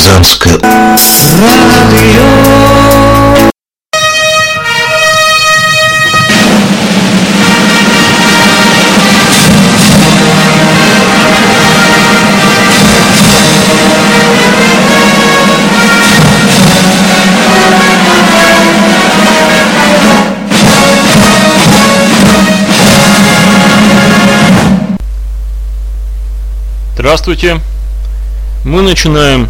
[0.00, 0.30] радио.
[26.94, 27.60] Здравствуйте!
[28.64, 29.48] Мы начинаем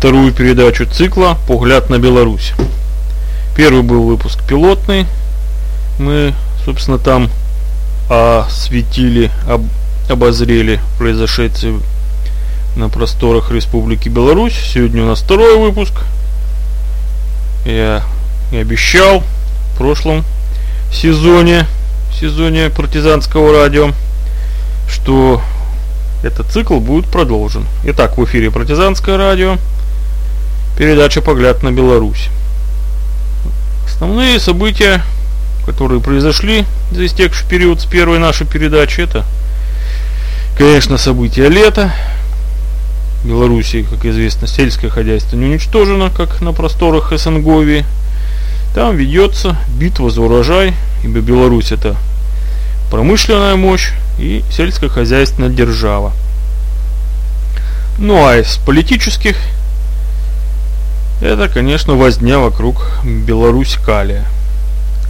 [0.00, 2.54] вторую передачу цикла «Погляд на Беларусь».
[3.54, 5.04] Первый был выпуск пилотный.
[5.98, 6.32] Мы,
[6.64, 7.28] собственно, там
[8.08, 9.60] осветили, об,
[10.08, 11.80] обозрели произошедшее
[12.76, 14.54] на просторах Республики Беларусь.
[14.72, 15.92] Сегодня у нас второй выпуск.
[17.66, 18.02] Я
[18.52, 19.22] и обещал
[19.74, 20.24] в прошлом
[20.90, 21.66] сезоне,
[22.18, 23.90] сезоне партизанского радио,
[24.88, 25.42] что
[26.22, 27.66] этот цикл будет продолжен.
[27.84, 29.58] Итак, в эфире Партизанское радио,
[30.80, 32.30] передача «Погляд на Беларусь».
[33.86, 35.02] Основные события,
[35.66, 39.26] которые произошли за истекший период с первой нашей передачи, это,
[40.56, 41.92] конечно, события лета.
[43.22, 47.84] В Беларуси, как известно, сельское хозяйство не уничтожено, как на просторах СНГовии.
[48.74, 50.72] Там ведется битва за урожай,
[51.04, 51.94] ибо Беларусь это
[52.90, 56.14] промышленная мощь и сельскохозяйственная держава.
[57.98, 59.36] Ну а из политических
[61.20, 64.24] это, конечно, возня вокруг Беларусь-Калия.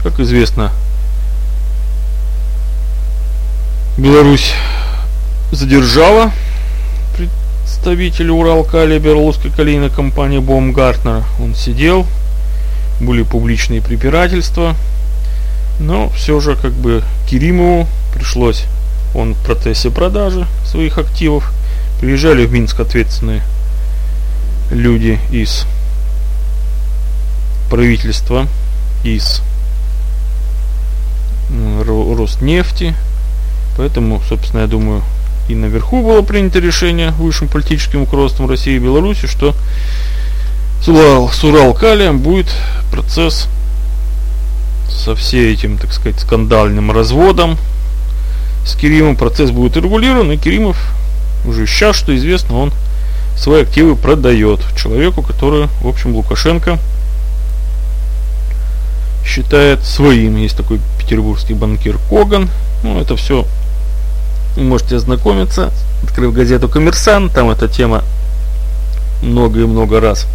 [0.03, 0.73] Как известно,
[3.97, 4.53] Беларусь
[5.53, 6.33] задержала
[7.17, 11.25] представителя Уралкалия Белорусской калийной компании Бомгартнера.
[11.39, 12.07] Он сидел,
[13.01, 14.75] были публичные препирательства–
[15.81, 18.67] но все же как бы Керимову пришлось,
[19.15, 21.53] он в процессе продажи своих активов,
[22.01, 23.43] приезжали в Минск ответственные
[24.71, 25.67] люди из
[27.71, 28.47] правительства,
[29.05, 29.41] из
[31.87, 32.95] Роснефти.
[33.77, 35.03] Поэтому, собственно, я думаю,
[35.49, 39.55] и наверху было принято решение высшим политическим руководством России и Беларуси, что
[40.83, 42.49] с, Урал, с Уралкалием будет
[42.93, 43.49] процесс
[44.91, 47.57] со всем этим, так сказать, скандальным разводом
[48.67, 50.77] с Керимом процесс будет регулирован, и Керимов
[51.47, 52.73] уже сейчас, что известно, он
[53.37, 56.79] свои активы продает человеку, который, в общем, Лукашенко
[59.25, 60.37] считает своим.
[60.37, 62.49] Есть такой петербургский банкир Коган.
[62.83, 63.47] Ну, это все
[64.57, 65.73] вы можете ознакомиться,
[66.03, 68.05] открыв газету «Коммерсант», там эта тема
[69.23, 70.27] много и много раз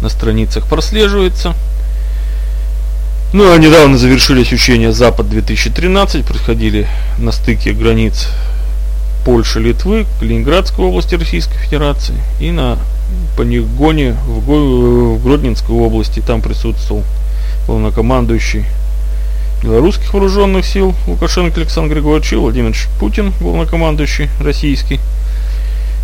[0.00, 1.54] на страницах прослеживается.
[3.32, 8.28] Ну, а недавно завершились учения Запад-2013, происходили на стыке границ
[9.24, 12.76] Польши, Литвы, Калининградской области Российской Федерации и на
[13.36, 16.20] полигоне в, Го в Гродненской области.
[16.20, 17.04] Там присутствовал
[17.70, 18.64] главнокомандующий
[19.62, 24.98] белорусских вооруженных сил Лукашенко Александр Григорьевич и Владимир Путин, главнокомандующий российский.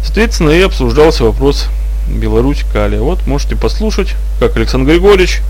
[0.05, 1.67] Соответственно, и обсуждался вопрос
[2.09, 3.01] Беларусь-Калия.
[3.01, 5.41] Вот можете послушать, как Александр Григорьевич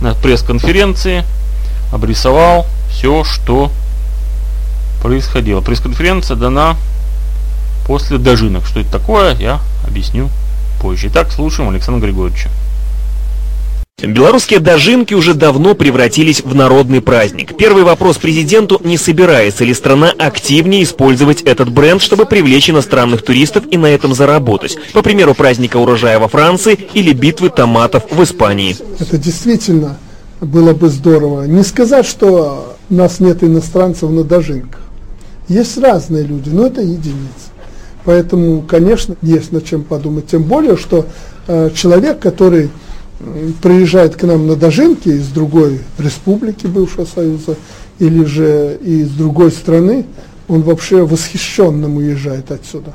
[0.00, 1.22] на пресс-конференции
[1.92, 3.70] обрисовал все, что
[5.00, 5.60] происходило.
[5.60, 6.76] Пресс-конференция дана
[7.86, 8.66] после дожинок.
[8.66, 10.28] Что это такое, я объясню
[10.80, 11.06] позже.
[11.06, 12.50] Итак, слушаем Александра Григорьевича.
[14.02, 17.56] Белорусские дожинки уже давно превратились в народный праздник.
[17.56, 23.64] Первый вопрос президенту, не собирается ли страна активнее использовать этот бренд, чтобы привлечь иностранных туристов
[23.70, 24.76] и на этом заработать.
[24.92, 28.76] По примеру праздника урожая во Франции или битвы томатов в Испании.
[28.98, 29.96] Это действительно
[30.42, 31.44] было бы здорово.
[31.44, 34.82] Не сказать, что нас нет иностранцев на дожинках.
[35.48, 37.48] Есть разные люди, но это единицы.
[38.04, 40.26] Поэтому, конечно, есть над чем подумать.
[40.26, 41.06] Тем более, что
[41.46, 42.68] э, человек, который
[43.62, 47.56] приезжает к нам на дожинки из другой республики бывшего Союза
[47.98, 50.04] или же из другой страны,
[50.48, 52.92] он вообще восхищенным уезжает отсюда.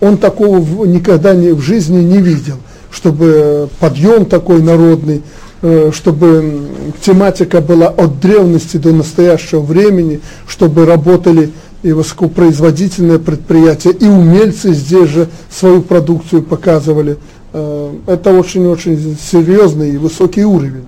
[0.00, 2.56] Он такого никогда не, в жизни не видел,
[2.90, 5.22] чтобы подъем такой народный,
[5.62, 6.68] э, чтобы
[7.00, 11.50] тематика была от древности до настоящего времени, чтобы работали
[11.82, 17.18] и высокопроизводительные предприятия, и умельцы здесь же свою продукцию показывали–
[17.54, 20.86] это очень-очень серьезный и высокий уровень.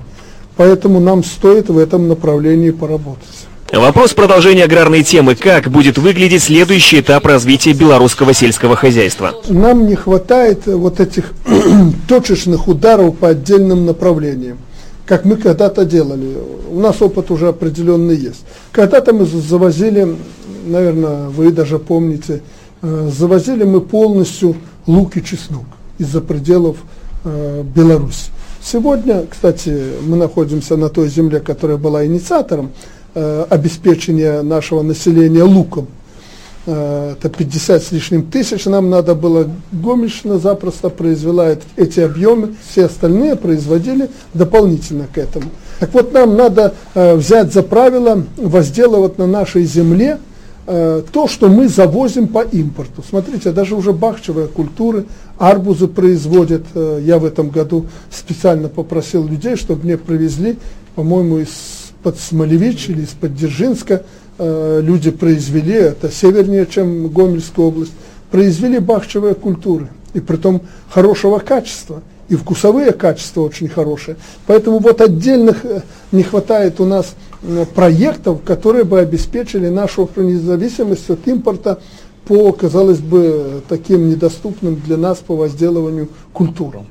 [0.57, 3.47] Поэтому нам стоит в этом направлении поработать.
[3.73, 5.35] Вопрос продолжения аграрной темы.
[5.35, 9.35] Как будет выглядеть следующий этап развития белорусского сельского хозяйства?
[9.49, 11.33] Нам не хватает вот этих
[12.09, 14.59] точечных ударов по отдельным направлениям,
[15.05, 16.37] как мы когда-то делали.
[16.71, 18.45] У нас опыт уже определенный есть.
[18.73, 20.17] Когда-то мы завозили,
[20.65, 22.43] наверное, вы даже помните,
[22.83, 25.65] э, завозили мы полностью лук и чеснок
[25.99, 26.77] из-за пределов
[27.25, 28.31] э, Беларуси.
[28.63, 32.73] Сегодня, кстати, мы находимся на той земле, которая была инициатором
[33.15, 35.87] э, обеспечения нашего населения луком.
[36.67, 42.87] Э, это 50 с лишним тысяч, нам надо было, Гомельщина запросто произвела эти объемы, все
[42.87, 45.47] остальные производили дополнительно к этому.
[45.79, 50.19] Так вот, нам надо э, взять за правило возделывать на нашей земле
[50.67, 53.03] э, то, что мы завозим по импорту.
[53.09, 55.07] Смотрите, даже уже бахчевые культуры,
[55.39, 56.65] арбузы производят.
[56.75, 60.59] Э, я в этом году специально попросил людей, чтобы мне привезли,
[60.95, 64.03] по-моему, из-под Смолевич или из-под Дзержинска,
[64.39, 67.93] Э, люди произвели, это севернее, чем Гомельская область,
[68.31, 70.61] произвели бахчевые культуры, и при том
[70.91, 74.17] хорошего качества, и вкусовые качества очень хорошие.
[74.47, 75.65] Поэтому вот отдельных
[76.13, 77.15] не хватает у нас
[77.75, 81.81] проектов, которые бы обеспечили нашу независимость от импорта
[82.27, 86.87] по, казалось бы, таким недоступным для нас по возделыванию культурам.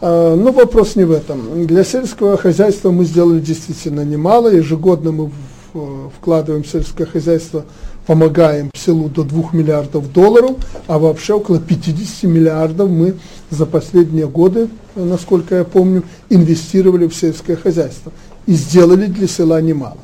[0.00, 1.66] Но вопрос не в этом.
[1.66, 4.48] Для сельского хозяйства мы сделали действительно немало.
[4.48, 5.30] Ежегодно мы
[5.74, 7.64] Э, вкладываем в сельское хозяйство,
[8.06, 10.56] помогаем селу до 2 миллиардов долларов,
[10.86, 13.14] а вообще около 50 миллиардов мы
[13.48, 18.12] за последние годы, э, насколько я помню, инвестировали в сельское хозяйство
[18.46, 19.98] и сделали для села немало.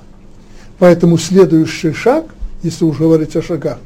[0.78, 2.24] Поэтому следующий шаг,
[2.62, 3.78] если уже говорить о шагах,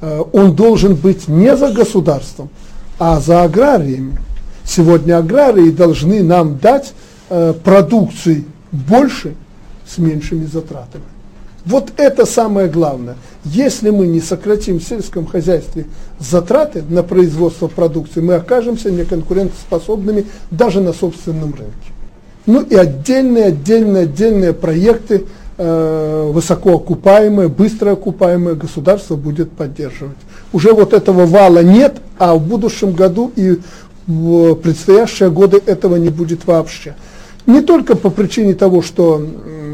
[0.00, 2.50] э, он должен быть не за государством,
[2.98, 4.16] а за аграриями.
[4.64, 6.94] Сегодня аграрии должны нам дать
[7.64, 9.34] продукции больше
[9.86, 11.04] с меньшими затратами.
[11.64, 13.16] Вот это самое главное.
[13.44, 15.86] Если мы не сократим в сельском хозяйстве
[16.18, 21.93] затраты на производство продукции, мы окажемся неконкурентоспособными даже на собственном рынке.
[22.46, 25.24] Ну и отдельные, отдельные, отдельные проекты,
[25.56, 30.16] э, высокоокупаемые, быстро окупаемые государство будет поддерживать.
[30.52, 33.58] Уже вот этого вала нет, а в будущем году и
[34.06, 36.94] в предстоящие годы этого не будет вообще.
[37.46, 39.22] Не только по причине того, что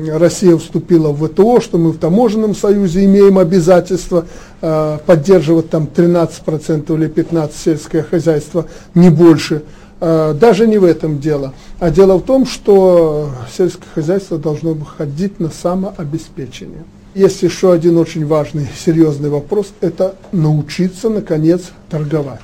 [0.09, 4.27] Россия вступила в ВТО, что мы в таможенном союзе имеем обязательство
[4.61, 9.63] э, поддерживать там 13% или 15% сельское хозяйство, не больше.
[10.01, 11.53] Э, даже не в этом дело.
[11.79, 16.85] А дело в том, что сельское хозяйство должно выходить на самообеспечение.
[17.15, 22.41] Есть еще один очень важный, серьезный вопрос, это научиться, наконец, торговать.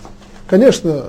[0.48, 1.04] Конечно,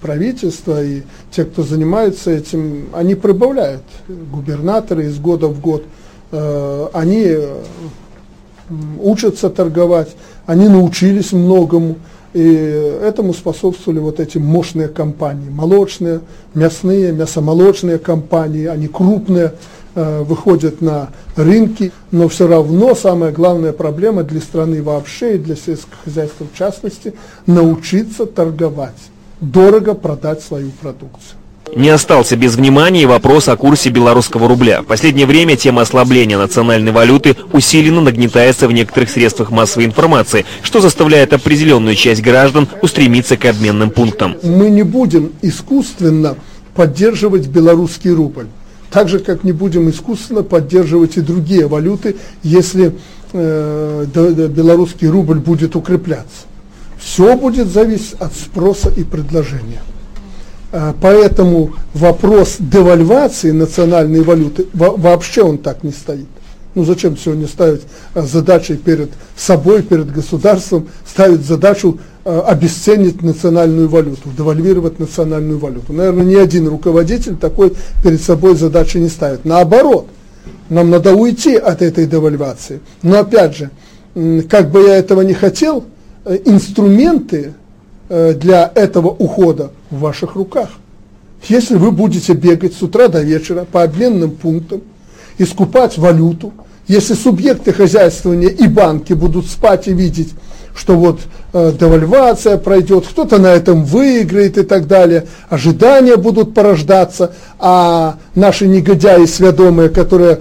[0.00, 3.84] правительство и те, кто занимается этим, они прибавляют.
[4.08, 5.84] Губернаторы из года в год,
[6.32, 7.36] э, они
[9.00, 10.14] учатся торговать,
[10.46, 11.96] они научились многому.
[12.34, 16.20] И этому способствовали вот эти мощные компании, молочные,
[16.54, 19.54] мясные, мясомолочные компании, они крупные,
[19.94, 25.56] э, выходят на рынки, но все равно самая главная проблема для страны вообще и для
[25.56, 27.14] сельского хозяйства в частности–
[27.46, 29.10] научиться торговать
[29.40, 31.38] дорого продать свою продукцию.
[31.76, 34.82] Не остался без внимания вопрос о курсе белорусского рубля.
[34.82, 40.80] В последнее время тема ослабления национальной валюты усиленно нагнетается в некоторых средствах массовой информации, что
[40.80, 44.36] заставляет определенную часть граждан устремиться к обменным пунктам.
[44.42, 46.36] Мы не будем искусственно
[46.74, 48.46] поддерживать белорусский рубль.
[48.90, 52.94] Так же, как не будем искусственно поддерживать и другие валюты, если
[53.32, 56.46] э, белорусский рубль будет укрепляться.
[56.98, 59.82] Все будет зависеть от спроса и предложения.
[60.70, 66.26] А, поэтому вопрос девальвации национальной валюты вообще он так не стоит.
[66.74, 67.82] Ну зачем сегодня ставить
[68.14, 75.92] а, задачей перед собой, перед государством, ставить задачу а, обесценить национальную валюту, девальвировать национальную валюту.
[75.92, 79.44] Наверное, ни один руководитель такой перед собой задачи не ставит.
[79.44, 80.06] Наоборот,
[80.68, 82.80] нам надо уйти от этой девальвации.
[83.02, 83.70] Но опять же,
[84.48, 85.84] как бы я этого не хотел,
[86.28, 87.54] Э, инструменты
[88.10, 90.70] э, для этого ухода в ваших руках.
[91.48, 94.82] Если вы будете бегать с утра до вечера по обменным пунктам,
[95.38, 96.52] искупать валюту,
[96.88, 100.32] если субъекты хозяйствования и банки будут спать и видеть,
[100.74, 101.20] что вот
[101.52, 108.66] э, девальвация пройдет, кто-то на этом выиграет и так далее, ожидания будут порождаться, а наши
[108.66, 110.40] негодяи сведомые, которые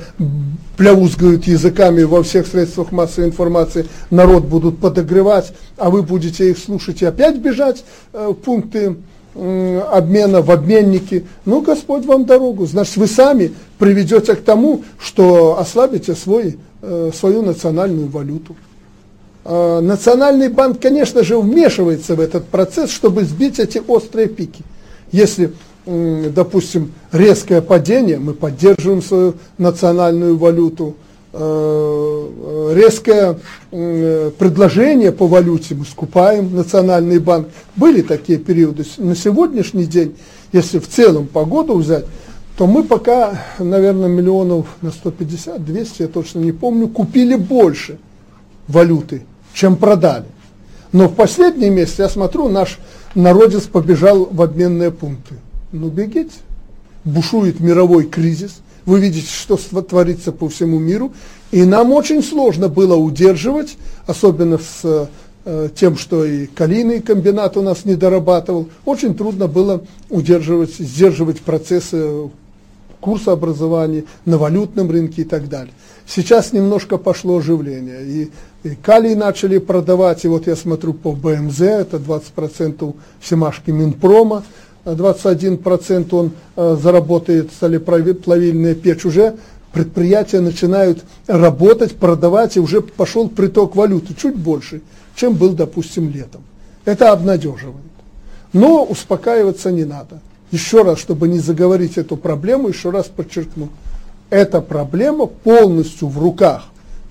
[0.78, 7.02] пляузгают языками во всех средствах массовой информации, народ будут подогревать, а вы будете их слушать
[7.02, 8.96] и опять бежать э, пункты
[9.38, 11.26] обмена, в обменники.
[11.46, 12.66] Ну, Господь вам дорогу.
[12.66, 18.56] Значит, вы сами приведете к тому, что ослабите свой, э, свою национальную валюту.
[19.46, 24.64] Э, Национальный банк, конечно же, вмешивается в этот процесс, чтобы сбить эти острые пики.
[25.12, 25.54] Если
[25.88, 30.96] допустим, резкое падение, мы поддерживаем свою национальную валюту.
[31.38, 33.40] Э, резкое
[33.70, 37.48] предложение по валюте, мы скупаем национальный банк.
[37.76, 38.86] Были такие периоды.
[38.98, 40.16] На сегодняшний день,
[40.52, 42.06] если в целом погоду взять,
[42.58, 48.00] то мы пока, наверное, миллионов на 150, 200, я точно не помню, купили больше
[48.68, 50.26] валюты, чем продали.
[50.92, 52.80] Но в последний месяц, я смотрю, наш
[53.14, 55.36] народец побежал в обменные пункты.
[55.72, 56.32] Ну, бегите.
[57.04, 58.62] Бушует мировой кризис.
[58.88, 61.12] Вы видите, что творится по всему миру.
[61.52, 65.10] И нам очень сложно было удерживать, особенно с
[65.44, 68.70] э, тем, что и калийный комбинат у нас не дорабатывал.
[68.86, 72.30] Очень трудно было удерживать, сдерживать процессы
[73.02, 75.74] курса образования на валютном рынке и так далее.
[76.08, 78.06] Сейчас немножко пошло оживление.
[78.06, 78.32] И,
[78.64, 84.46] и калий начали продавать, и вот я смотрю по БМЗ, это 20% Семашки Минпрома,
[84.94, 89.06] 21% он э, заработает сталеплавильная печь.
[89.06, 89.36] Уже
[89.72, 94.82] предприятия начинают работать, продавать, и уже пошел приток валюты чуть больше,
[95.16, 96.42] чем был, допустим, летом.
[96.86, 97.76] Это обнадеживает.
[98.54, 100.22] Но успокаиваться не надо.
[100.52, 103.70] Еще раз, чтобы не заговорить эту проблему, еще раз подчеркну–
[104.30, 106.66] эта проблема полностью в руках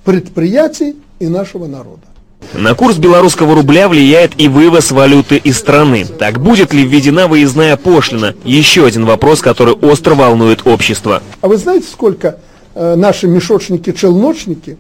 [0.04, 2.05] предприятий и нашего народа.
[2.54, 6.06] На курс белорусского рубля влияет и вывоз валюты из страны.
[6.06, 8.34] Так будет ли введена выездная пошлина?
[8.44, 11.22] Еще один вопрос, который остро волнует общество.
[11.40, 12.38] А вы знаете, сколько
[12.74, 14.78] э, наши мешочники-челночники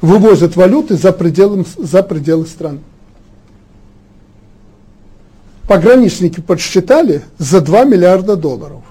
[0.00, 2.78] вывозят валюты за, пределы за пределы страны?
[5.68, 8.82] Пограничники подсчитали за 2 миллиарда долларов.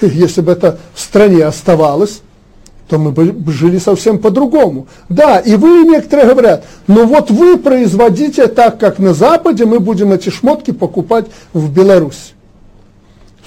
[0.00, 2.22] если бы это в стране оставалось,
[2.90, 4.88] то мы бы жили совсем по-другому.
[5.08, 10.12] Да, и вы некоторые говорят, ну вот вы производите так, как на Западе, мы будем
[10.12, 12.34] эти шмотки покупать в Беларуси.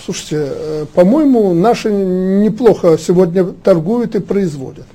[0.04, 4.86] Слушайте, э, по-моему, наши неплохо сегодня торгуют и производят.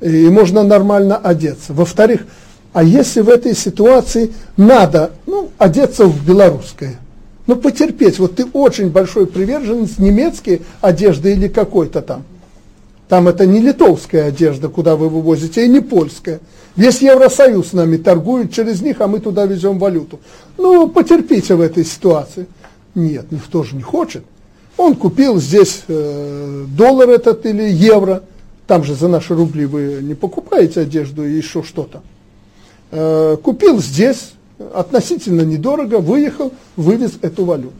[0.00, 1.72] И можно нормально одеться.
[1.72, 2.26] Во-вторых,
[2.72, 7.00] а если в этой ситуации надо ну, одеться в белорусское,
[7.48, 8.20] ну, потерпеть.
[8.20, 12.22] Вот ты очень большой приверженец немецкой одежды или какой-то там.
[13.08, 16.40] Там это не литовская одежда, куда вы вывозите, и не польская.
[16.74, 20.18] Весь Евросоюз с нами торгует через них, а мы туда везем валюту.
[20.58, 22.46] Ну, потерпите в этой ситуации.
[22.94, 24.24] Нет, никто же не хочет.
[24.76, 28.22] Он купил здесь э, доллар этот или евро.
[28.66, 32.02] Там же за наши рубли вы не покупаете одежду и еще что-то.
[32.90, 34.32] Э, купил здесь,
[34.74, 37.72] относительно недорого, выехал, вывез эту валюту.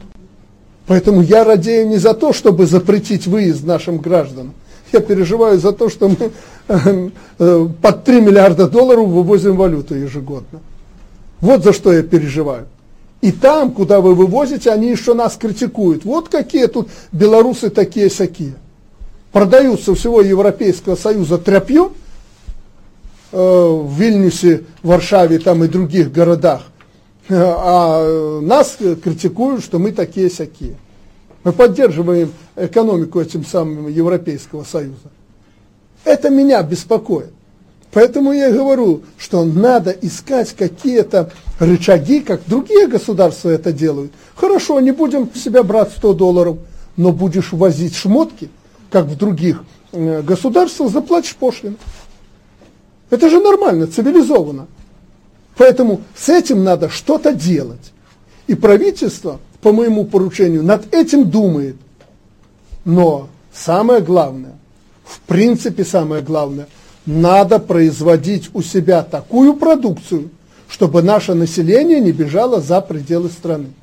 [0.87, 4.53] Поэтому я радею не за то, чтобы запретить выезд нашим гражданам.
[4.91, 6.31] Я переживаю за то, что мы
[6.67, 10.61] э, э, под 3 миллиарда долларов вывозим валюту ежегодно.
[11.41, 12.65] Вот за что я переживаю.
[13.21, 16.05] И там, куда вы вывозите, они еще нас критикуют.
[16.05, 18.53] Вот какие тут белорусы такие-сякие.
[19.31, 21.89] Продаются всего Европейского Союза тряпье,
[23.29, 26.61] Э, в Вильнюсе, Варшаве там и других городах,
[27.29, 30.77] а нас критикуют, что мы такие-сякие.
[31.47, 35.09] Мы поддерживаем экономику этим самым Европейского Союза.
[36.03, 37.31] Это меня беспокоит.
[37.93, 44.11] Поэтому я говорю, что надо искать какие-то рычаги, как другие государства это делают.
[44.35, 46.57] Хорошо, не будем себя брать 100 долларов,
[46.97, 48.49] но будешь возить шмотки,
[48.91, 49.63] как в других
[49.93, 51.77] э, государствах, заплатишь пошлину.
[53.09, 54.67] Это же нормально, цивилизованно.
[55.55, 57.93] Поэтому с этим надо что-то делать.
[58.47, 61.75] И правительство, по моему поручению, над этим думает.
[62.85, 64.53] Но самое главное,
[65.03, 66.67] в принципе самое главное,
[67.05, 70.29] надо производить у себя такую продукцию,
[70.69, 73.73] чтобы наше население не бежало за пределы страны.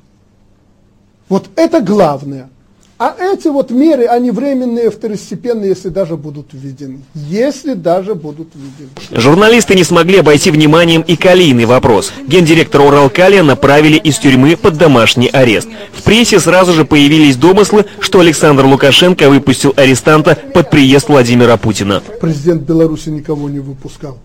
[1.29, 2.49] Вот это главное.
[2.97, 6.99] А эти вот меры, они временные, второстепенные, если даже будут введены.
[7.13, 8.89] Если даже будут введены.
[9.11, 12.13] Журналисты не смогли обойти вниманием и калийный вопрос.
[12.25, 15.67] Гендиректора Уралкалия направили из тюрьмы под домашний арест.
[15.91, 22.01] В прессе сразу же появились домыслы, что Александр Лукашенко выпустил арестанта под приезд Владимира Путина.
[22.21, 24.19] Президент Беларуси никого не выпускал.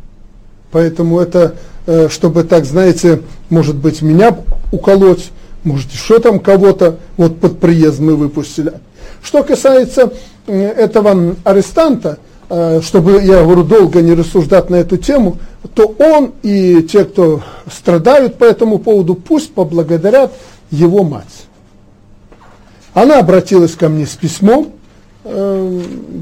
[0.70, 4.38] Поэтому это, э, чтобы так, знаете, может быть, меня
[4.70, 5.30] уколоть,
[5.64, 8.74] может еще там кого-то вот под приезд мы выпустили.
[9.22, 10.12] Что касается
[10.46, 15.38] этого арестанта, э, чтобы, я говорю, долго не рассуждать на эту тему,
[15.74, 20.32] то он и те, кто страдают по этому поводу, пусть поблагодарят
[20.70, 21.46] его мать.
[22.94, 24.72] Она обратилась ко мне с письмом
[25.24, 25.80] э,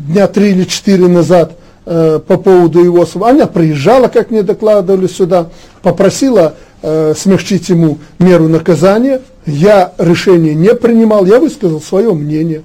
[0.08, 1.52] дня три или четыре назад
[1.86, 3.06] э, по поводу его...
[3.24, 5.48] Она приезжала, как мне докладывали сюда,
[5.82, 9.20] попросила э, смягчить ему меру наказания.
[9.46, 12.62] Я решение не принимал, я высказал свое мнение,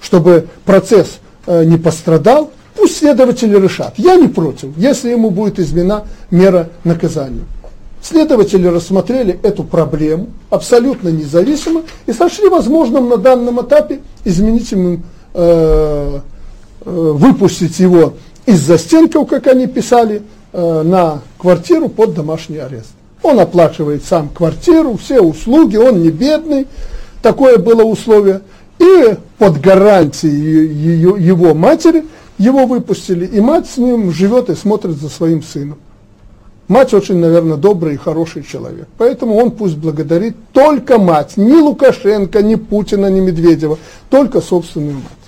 [0.00, 3.94] чтобы процесс э, не пострадал, Пусть следователи решат.
[3.98, 7.42] Я не против, если ему будет измена мера наказания.
[8.02, 15.00] Следователи рассмотрели эту проблему абсолютно независимо и сочли возможным на данном этапе изменить ему,
[15.34, 16.20] э, э,
[16.84, 18.14] выпустить его
[18.46, 22.92] из застенков, как они писали, э, на квартиру под домашний арест.
[23.22, 26.66] Он оплачивает сам квартиру, все услуги, он не бедный,
[27.22, 28.42] такое было условие.
[28.78, 30.66] И под гарантией
[31.20, 32.04] его матери
[32.38, 35.78] его выпустили, и мать с ним живет и смотрит за своим сыном.
[36.68, 38.86] Мать очень, наверное, добрый и хороший человек.
[38.96, 43.76] Поэтому он пусть благодарит только мать, ни Лукашенко, ни Путина, ни Медведева,
[44.08, 45.19] только собственную мать.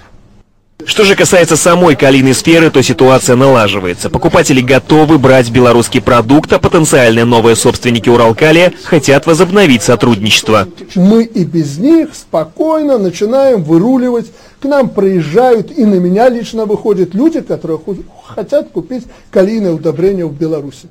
[0.87, 4.11] Что же касается самой калийной сферы, то ситуация налаживается.
[4.11, 10.69] Покупатели готовы брать белорусский продукт, а потенциальные новые собственники Уралкалия хотят возобновить сотрудничество.
[10.95, 14.31] Мы и без них спокойно начинаем выруливать.
[14.61, 17.81] К нам приезжают, и на меня лично выходят люди, которые
[18.27, 20.89] хотят купить калийное удобрение в Беларуси.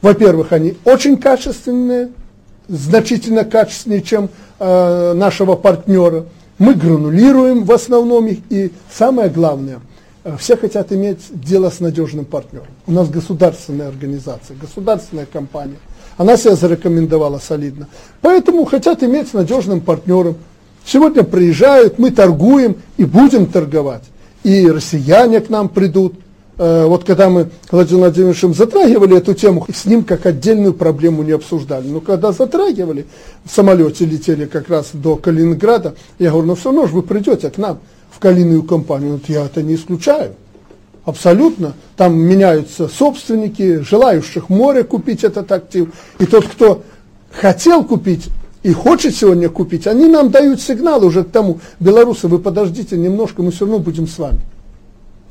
[0.00, 2.10] Во-первых, они очень качественные,
[2.68, 6.24] значительно качественнее, чем э, нашего партнера.
[6.62, 9.80] Мы гранулируем в основном их, и самое главное,
[10.22, 12.68] э, все хотят иметь дело с надежным партнером.
[12.86, 15.78] У нас государственная организация, государственная компания.
[16.16, 17.88] Она себя зарекомендовала солидно.
[18.20, 20.36] Поэтому хотят иметь с надежным партнером.
[20.84, 24.04] Сегодня приезжают, мы торгуем и будем торговать.
[24.44, 26.14] И россияне к нам придут,
[26.58, 31.88] вот когда мы Владимиром Владимировичем затрагивали эту тему, с ним как отдельную проблему не обсуждали.
[31.88, 33.06] Но когда затрагивали,
[33.44, 37.50] в самолете летели как раз до Калининграда, я говорю, ну все равно же вы придете
[37.50, 37.78] к нам
[38.10, 39.14] в калийную компанию.
[39.14, 40.34] Вот я это не исключаю.
[41.04, 41.74] Абсолютно.
[41.96, 45.88] Там меняются собственники, желающих море купить этот актив.
[46.18, 46.82] И тот, кто
[47.32, 48.28] хотел купить
[48.62, 53.42] и хочет сегодня купить, они нам дают сигнал уже к тому, белорусы, вы подождите немножко,
[53.42, 54.38] мы все равно будем с вами.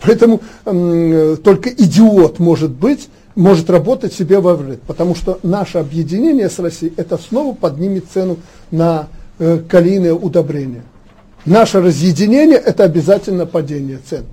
[0.02, 6.60] Поэтому только идиот может быть, может работать себе во вред, потому что наше объединение с
[6.60, 8.38] Россией, это снова поднимет цену
[8.72, 9.08] на
[9.40, 10.84] э, калийное удобрение.
[11.46, 14.26] Наше разъединение– это обязательно падение цен.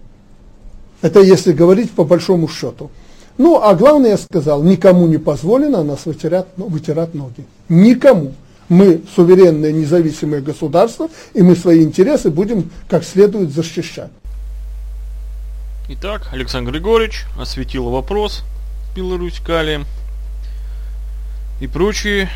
[1.01, 2.91] Это если говорить по большому счету.
[3.39, 7.47] Ну, а главное, я сказал, никому не позволено нас вытирать, ну, вытирать ноги.
[7.69, 8.33] Никому.
[8.69, 14.11] Мы суверенное независимое государство, и мы свои интересы будем как следует защищать.
[15.91, 18.45] Итак, Александр Григорьевич осветил вопрос
[18.95, 19.87] Беларусь Калием
[21.63, 22.29] и прочие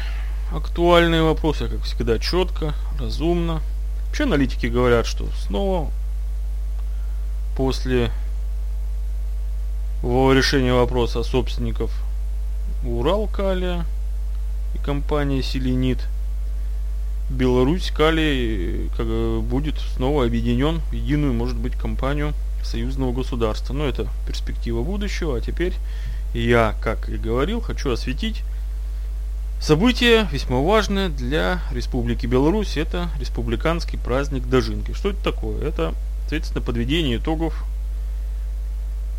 [0.50, 3.60] актуальные вопросы, как всегда, четко, разумно.
[4.06, 5.90] Вообще аналитики говорят, что снова
[7.54, 8.10] после
[10.02, 11.92] решения вопроса собственников
[12.86, 13.84] Урал Калия
[14.74, 15.98] и компании Селенит
[17.28, 19.06] Беларусь Калий как,
[19.42, 23.74] будет снова объединен в единую, может быть, компанию союзного государства.
[23.74, 25.36] Но это перспектива будущего.
[25.36, 25.74] А теперь
[26.34, 28.42] я, как и говорил, хочу осветить
[29.60, 32.76] событие весьма важное для Республики Беларусь.
[32.76, 34.92] Это республиканский праздник Дожинки.
[34.94, 35.62] Что это такое?
[35.66, 37.64] Это, соответственно, подведение итогов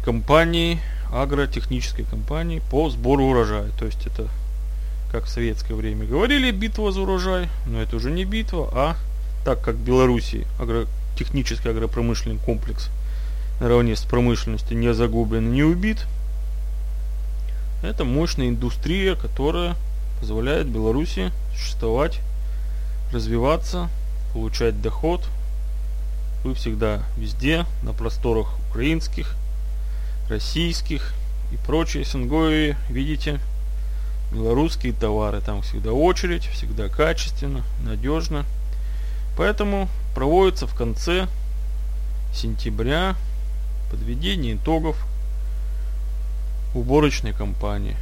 [0.03, 0.79] компании,
[1.13, 3.69] агротехнической компании по сбору урожая.
[3.77, 4.27] То есть это,
[5.11, 8.95] как в советское время говорили, битва за урожай, но это уже не битва, а
[9.45, 12.89] так как в Беларуси агротехнический агропромышленный комплекс–
[13.63, 16.05] наравне с промышленностью не загублен, не убит.
[17.81, 19.75] Это мощная индустрия, которая
[20.19, 22.19] позволяет Беларуси существовать,
[23.13, 23.89] развиваться,
[24.33, 25.25] получать доход.
[26.43, 29.33] Вы всегда везде, на просторах украинских,
[30.29, 31.13] российских
[31.53, 33.39] и прочие СНГ видите
[34.33, 35.39] белорусские товары.
[35.39, 38.43] Там всегда очередь, всегда качественно, надежно.
[39.37, 41.27] Поэтому проводится в конце
[42.33, 43.15] сентября
[43.93, 44.97] подведение итогов
[46.73, 47.95] уборочной кампании.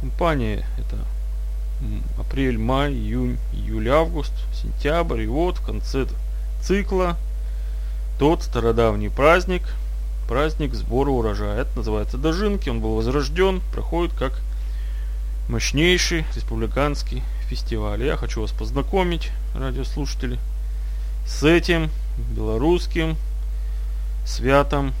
[0.00, 0.96] Компания это
[2.18, 5.24] апрель, май, июнь, июль, август, сентябрь.
[5.24, 6.06] И вот в конце
[6.62, 7.18] цикла
[8.18, 9.62] тот стародавний праздник,
[10.26, 11.60] праздник сбора урожая.
[11.60, 12.70] Это называется Дожинки.
[12.70, 14.40] Он был возрожден, проходит как
[15.50, 18.02] мощнейший республиканский фестиваль.
[18.02, 20.38] Я хочу вас познакомить, радиослушатели,
[21.26, 21.90] с этим
[22.34, 23.18] белорусским
[24.28, 24.92] святом,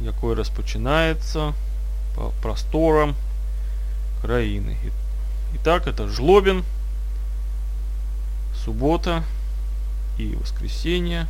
[0.00, 1.52] якой розпочинається
[2.14, 3.14] по просторам
[4.22, 4.76] країни.
[5.54, 6.64] Итак, это Жлобин,
[8.64, 9.22] суббота
[10.18, 11.26] и воскресенье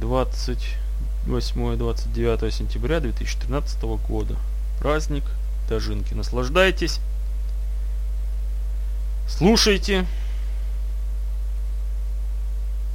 [0.00, 4.36] 28-29 сентября 2013 года.
[4.80, 5.24] Праздник
[5.68, 6.14] Дожинки.
[6.14, 7.00] Наслаждайтесь,
[9.28, 10.06] слушайте,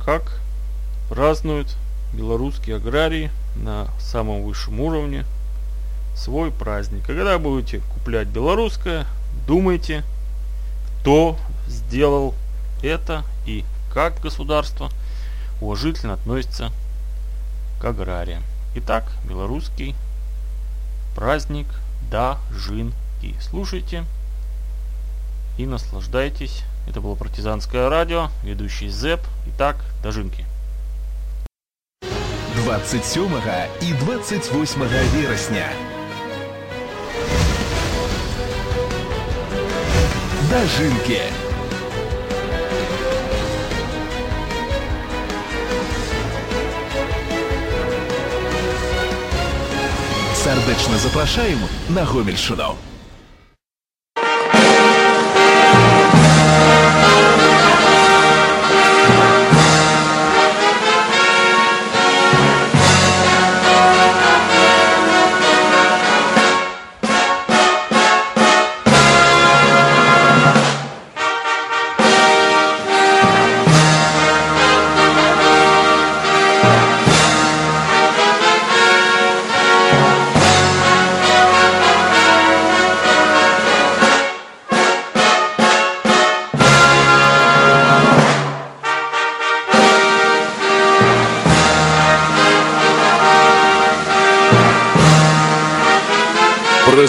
[0.06, 0.41] как
[1.12, 1.68] празднуют
[2.14, 5.26] белорусские аграрии на самом высшем уровне
[6.16, 7.06] свой праздник.
[7.06, 9.06] когда будете куплять белорусское,
[9.46, 10.06] думайте,
[11.02, 12.34] кто сделал
[12.82, 14.90] это и как государство
[15.60, 16.72] уважительно относится
[17.82, 18.44] к аграриям.
[18.76, 19.96] Итак, белорусский
[21.14, 21.68] праздник
[22.10, 23.36] Дажинки.
[23.42, 24.06] Слушайте
[25.58, 26.64] и наслаждайтесь.
[26.88, 29.20] Это было партизанское радио, ведущий ЗЭП.
[29.48, 30.46] Итак, Дажинки.
[32.56, 33.28] 27
[33.82, 34.84] и 28
[35.14, 35.68] вересня.
[40.50, 41.22] Дажинки.
[50.36, 51.60] Сардачна запрашаем
[51.90, 52.76] на Гомельшину.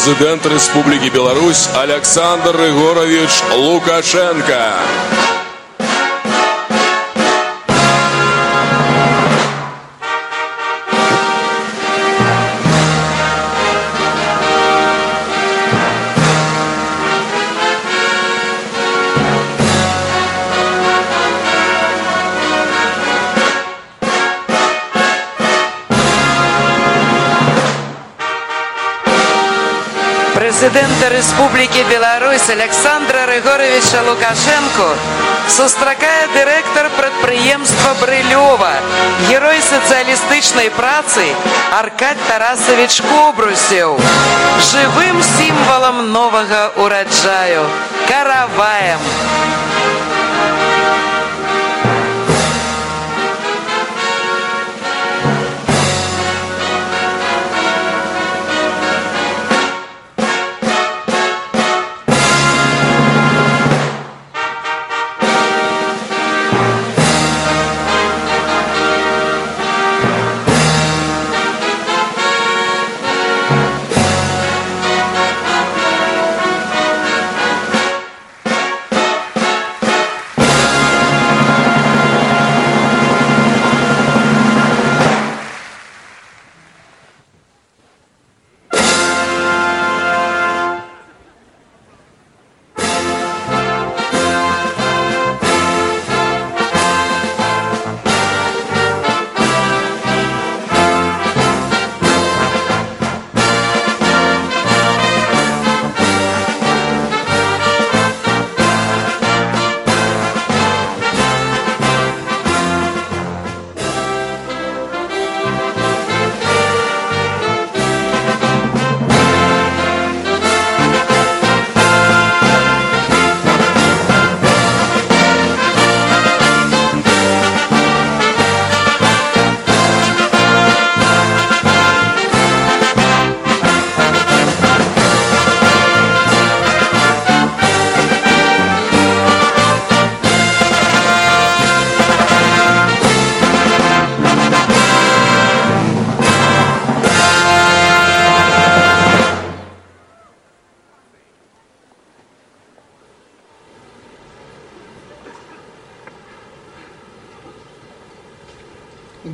[0.05, 4.75] Президент Республики Беларусь Александр Егорович Лукашенко.
[31.22, 34.96] Президента Республики Беларусь Александра Рыгоровича Лукашенко
[35.48, 38.74] сустракае дырэктар прадпрыемства Брылёва,
[39.30, 41.36] герой сацыялістычнай працы
[41.72, 44.00] Аркадь Тарасович Кобрусеў,
[44.72, 47.67] жывым сімвалам новага ураджаю,
[48.08, 49.00] караваем.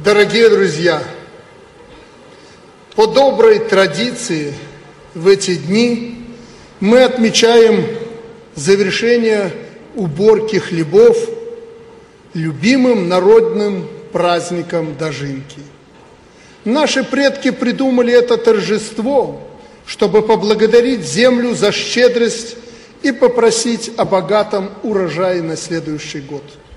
[0.09, 1.03] Дорогие друзья,
[2.97, 4.55] по доброй традиции
[5.13, 6.25] в эти дни
[6.81, 7.85] мы отмечаем
[8.55, 9.53] завершение
[9.97, 11.19] уборки хлебов
[12.33, 15.61] любимым народным праздником Дожинки.
[16.65, 19.47] Наши предки придумали это торжество,
[19.85, 22.57] чтобы поблагодарить землю за щедрость
[23.03, 26.45] и попросить о богатом урожае на следующий год–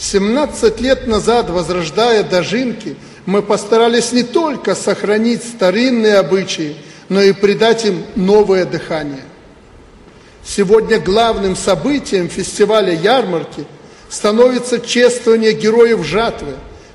[0.00, 6.76] 17 лет назад, возрождая дожинки, мы постарались не только сохранить старинные обычаи,
[7.08, 9.24] но и придать им новое дыхание.
[10.44, 13.64] Сегодня главным событием фестиваля ярмарки
[14.08, 16.54] становится чествование героев жатвы,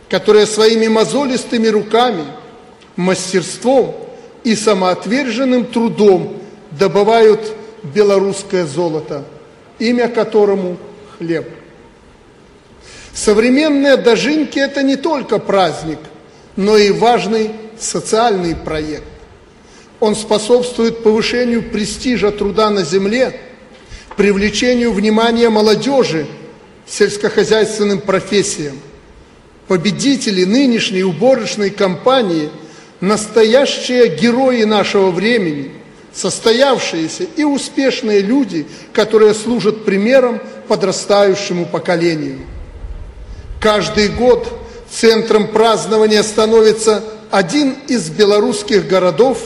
[0.10, 2.24] которые своими мозолистыми руками,
[2.96, 3.96] мастерством
[4.44, 9.24] и самоотверженным трудом добывают белорусское золото,
[9.78, 10.78] имя которому
[11.18, 11.63] хлеб.
[13.14, 16.00] Современные дожинки– это не только праздник,
[16.56, 19.04] но и важный социальный проект.
[20.00, 23.40] Он способствует повышению престижа труда на земле,
[24.18, 26.26] привлечению внимания молодежи
[26.88, 28.80] сельскохозяйственным профессиям.
[29.68, 32.50] Победители нынешней уборочной кампании–
[33.04, 35.72] настоящие герои нашего времени,
[36.14, 42.40] состоявшиеся и успешные люди, которые служат примером подрастающему поколению.
[43.64, 44.46] Каждый год
[44.92, 49.38] центром празднования становится один из белорусских городов,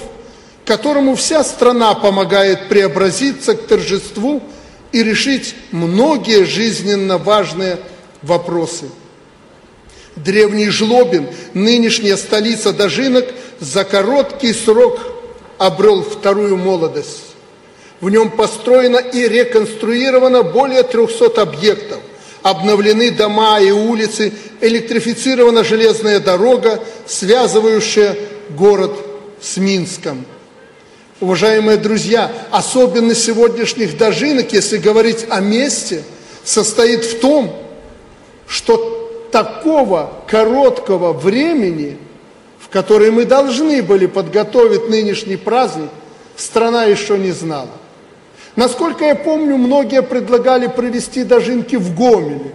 [0.65, 4.41] которому вся страна помогает преобразиться к торжеству
[4.91, 7.77] и решить многие жизненно важные
[8.23, 8.85] вопросы.
[10.15, 13.27] Древний Жлобин, нынешняя столица Дожинок,
[13.59, 14.99] за короткий срок
[15.59, 17.35] обрел вторую молодость.
[18.01, 21.99] В нем построено и реконструировано более 300 объектов.
[22.47, 24.31] Обновлены дома и улицы,
[24.61, 28.15] электрифицирована железная дорога, связывающая
[28.51, 28.97] город
[29.41, 30.25] с Минском.
[31.19, 36.03] Уважаемые друзья, особенность сегодняшних дожинок, если говорить о месте,
[36.45, 37.53] состоит в том,
[38.47, 41.97] что такого короткого времени,
[42.59, 45.89] в которое мы должны были подготовить нынешний праздник,
[46.37, 47.71] страна еще не знала.
[48.57, 52.51] Насколько я помню, многие предлагали провести дожинки в Гомеле.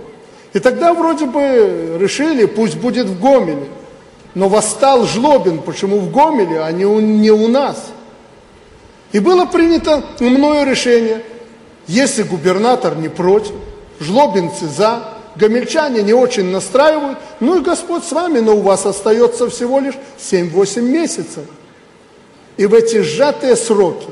[0.52, 3.68] И тогда вроде бы решили, пусть будет в Гомеле.
[4.34, 7.86] Но восстал Жлобин, почему в Гомеле, а не у, не у нас–
[9.12, 11.22] и было принято мною решение,
[11.86, 13.52] если губернатор не против,
[14.00, 19.48] жлобинцы за, гомельчане не очень настраивают, ну и Господь с вами, но у вас остается
[19.50, 21.44] всего лишь 7-8 месяцев.
[22.56, 24.08] И в эти сжатые сроки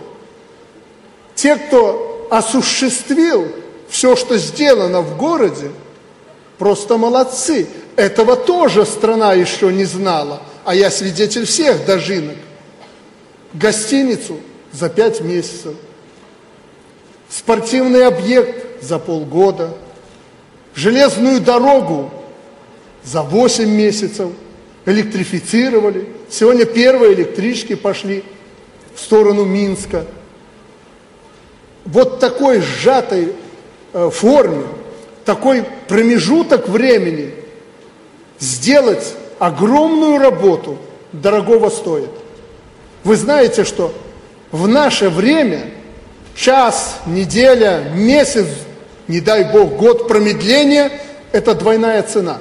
[1.40, 3.48] те, кто осуществил
[3.88, 5.70] все, что сделано в городе,
[6.58, 7.66] просто молодцы.
[7.96, 12.36] Этого тоже страна еще не знала, а я свидетель всех дожинок.
[13.54, 14.36] Гостиницу
[14.70, 15.74] за пять месяцев,
[17.30, 19.74] спортивный объект за полгода,
[20.74, 22.12] железную дорогу
[23.02, 24.28] за восемь месяцев,
[24.84, 26.06] электрифицировали.
[26.28, 28.24] Сегодня первые электрички пошли
[28.94, 30.04] в сторону Минска.
[31.84, 33.34] Вот такой сжатой
[33.92, 34.64] э, форме,
[35.24, 37.34] такой промежуток времени
[38.38, 40.78] сделать огромную работу
[41.12, 42.10] дорогого стоит.
[43.04, 43.92] Вы знаете, что
[44.50, 45.70] в наше время
[46.34, 48.46] час, неделя, месяц,
[49.08, 50.92] не дай бог, год промедления–
[51.32, 52.38] это двойная цена.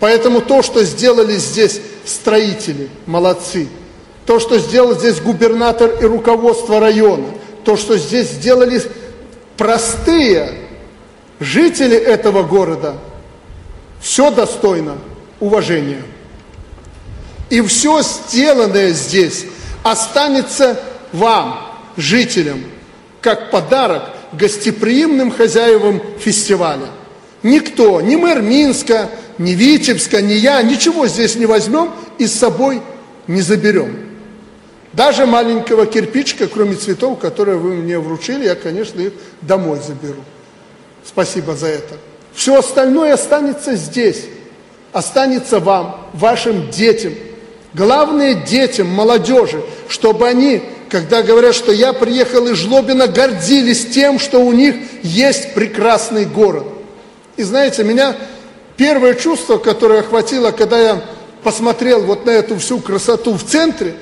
[0.00, 3.68] Поэтому то, что сделали здесь строители, молодцы.
[4.26, 7.28] То, что сделал здесь губернатор и руководство района.
[7.66, 8.80] То, что здесь сделали
[9.56, 10.54] простые
[11.40, 12.94] жители этого города.
[14.00, 14.98] Все достойно
[15.40, 16.02] уважения.
[17.50, 19.46] И все сделанное здесь
[19.82, 20.80] останется
[21.12, 22.62] вам, жителям,
[23.20, 26.86] как подарок гостеприимным хозяевам фестиваля.
[27.42, 32.80] Никто, ни мэр Минска, ни Витебска, ни я, ничего здесь не возьмем и с собой
[33.26, 34.05] не заберем.
[34.96, 40.24] Даже маленького кирпичика, кроме цветов, которые вы мне вручили, я, конечно, их домой заберу.
[41.04, 41.94] Спасибо за это.
[42.34, 44.24] Все остальное останется здесь,
[44.92, 47.12] останется вам, вашим детям–
[47.76, 54.40] Главное детям, молодежи, чтобы они, когда говорят, что я приехал из Жлобина, гордились тем, что
[54.40, 56.64] у них есть прекрасный город.
[57.36, 58.16] И знаете, меня
[58.78, 61.04] первое чувство, которое охватило, когда я
[61.42, 63.94] посмотрел вот на эту всю красоту в центре,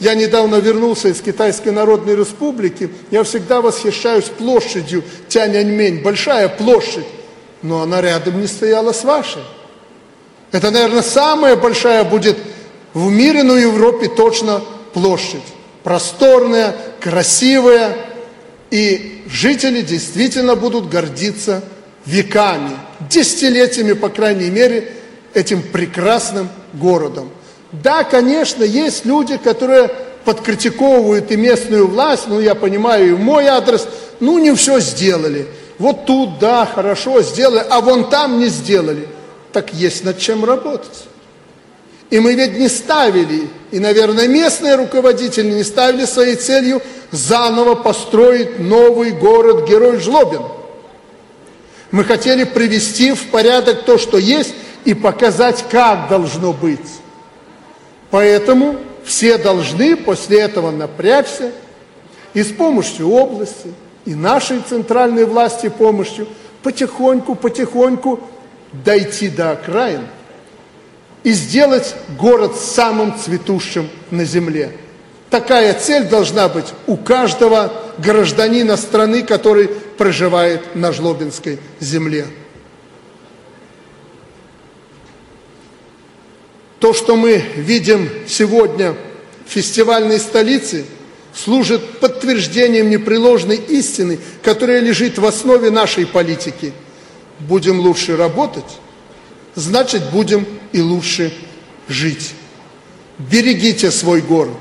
[0.00, 7.06] я недавно вернулся из Китайской Народной Республики, я всегда восхищаюсь площадью Тяньаньмень, большая площадь,
[7.62, 9.42] но она рядом не стояла с вашей.
[10.52, 12.38] Это, наверное, самая большая будет
[12.94, 14.62] в мире, но в Европе точно
[14.94, 15.44] площадь.
[15.84, 17.96] Просторная, красивая,
[18.70, 21.62] и жители действительно будут гордиться
[22.06, 22.72] веками,
[23.08, 24.92] десятилетиями, по крайней мере,
[25.34, 27.30] этим прекрасным городом.
[27.72, 29.90] Да, конечно, есть люди, которые
[30.24, 33.86] подкритиковывают и местную власть, ну, я понимаю, и мой адрес,
[34.18, 35.46] ну, не все сделали.
[35.78, 39.08] Вот тут, да, хорошо сделали, а вон там не сделали.
[39.52, 41.06] Так есть над чем работать.
[42.10, 48.58] И мы ведь не ставили, и, наверное, местные руководители не ставили своей целью заново построить
[48.58, 50.42] новый город-герой Жлобин.
[51.92, 54.54] Мы хотели привести в порядок то, что есть,
[54.84, 56.80] и показать, как должно быть.
[58.10, 61.52] Поэтому все должны после этого напрячься
[62.34, 63.72] и с помощью области,
[64.04, 66.26] и нашей центральной власти помощью
[66.62, 68.20] потихоньку, потихоньку
[68.72, 70.06] дойти до окраин
[71.22, 74.72] и сделать город самым цветущим на земле.
[75.28, 82.26] Такая цель должна быть у каждого гражданина страны, который проживает на Жлобинской земле.
[86.80, 88.96] То, что мы видим сегодня
[89.46, 90.86] в фестивальной столице,
[91.34, 96.72] служит подтверждением непреложной истины, которая лежит в основе нашей политики.
[97.40, 98.64] Будем лучше работать,
[99.54, 101.34] значит будем и лучше
[101.86, 102.32] жить.
[103.18, 104.56] Берегите свой город.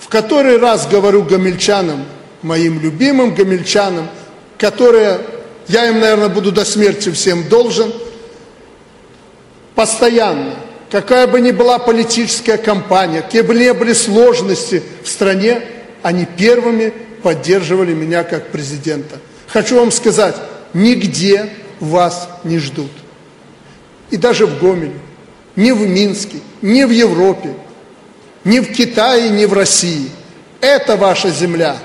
[0.00, 2.04] В который раз говорю гамельчанам,
[2.42, 4.08] моим любимым гамельчанам,
[4.58, 5.20] которые,
[5.68, 7.92] я им, наверное, буду до смерти всем должен,
[9.76, 10.56] постоянно–
[10.92, 15.62] какая бы ни была политическая кампания, какие бы ни были сложности в стране,
[16.02, 19.16] они первыми поддерживали меня как президента.
[19.46, 20.36] Хочу вам сказать,
[20.74, 21.48] нигде
[21.80, 22.90] вас не ждут.
[24.10, 24.92] И даже в Гомеле,
[25.56, 27.54] ни в Минске, ни в Европе,
[28.44, 30.10] ни в Китае, ни в России.
[30.60, 31.78] Это ваша земля.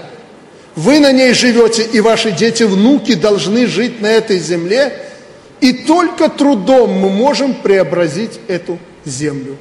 [0.75, 5.01] Вы на ней живете, и ваши дети, внуки должны жить на этой земле.
[5.61, 9.57] И только трудом мы можем преобразить эту землю.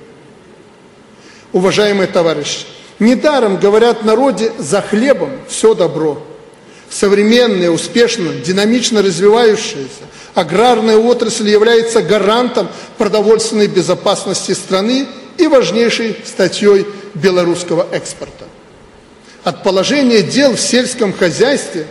[1.52, 2.66] Уважаемые товарищи,
[2.98, 6.22] недаром говорят народе «за хлебом все добро».
[6.88, 10.06] Современная, успешно, динамично развивающаяся
[10.37, 18.44] аграрная отрасль является гарантом продовольственной безопасности страны и важнейшей статьей белорусского экспорта.
[19.44, 21.87] От положения дел в сельском хозяйстве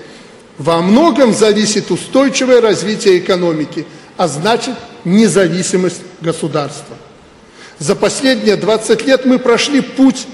[0.59, 6.95] во многом зависит устойчивое развитие экономики, а значит независимость государства.
[7.79, 10.27] За последние 20 лет мы прошли путь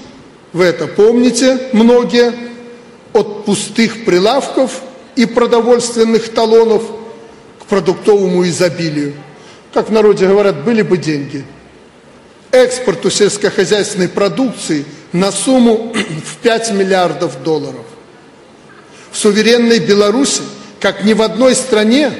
[0.52, 0.86] в это.
[0.86, 2.32] Помните, многие,
[3.12, 4.80] от пустых прилавков
[5.16, 6.82] и продовольственных талонов
[7.60, 9.14] к продуктовому изобилию.
[9.74, 11.44] Как в народе говорят, были бы деньги.
[12.52, 15.92] Экспорту сельскохозяйственной продукции на сумму
[16.24, 17.84] в 5 миллиардов долларов.
[19.10, 20.42] В суверенной Беларуси,
[20.80, 22.12] как ни в одной стране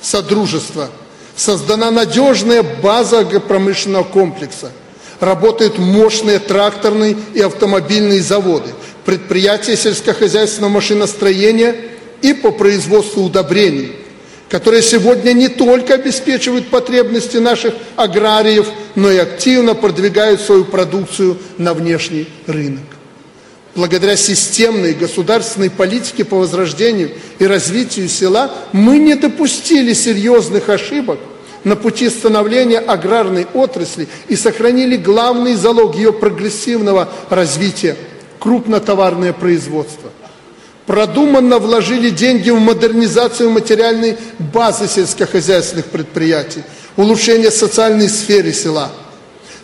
[0.00, 0.88] Содружества–
[1.42, 4.70] Создана надежная база промышленного комплекса.
[5.18, 8.70] Работают мощные тракторные и автомобильные заводы,
[9.04, 11.74] предприятия сельскохозяйственного машиностроения
[12.20, 13.90] и по производству удобрений,
[14.48, 21.74] которые сегодня не только обеспечивают потребности наших аграриев, но и активно продвигают свою продукцию на
[21.74, 22.84] внешний рынок.
[23.74, 31.18] Благодаря системной государственной политике по возрождению и развитию села мы не допустили серьезных ошибок
[31.64, 37.96] на пути становления аграрной отрасли и сохранили главный залог ее прогрессивного развития–
[38.42, 40.10] крупнотоварное производство.
[40.86, 46.64] Продуманно вложили деньги в модернизацию материальной базы сельскохозяйственных предприятий,
[46.96, 48.90] улучшение социальной сферы села.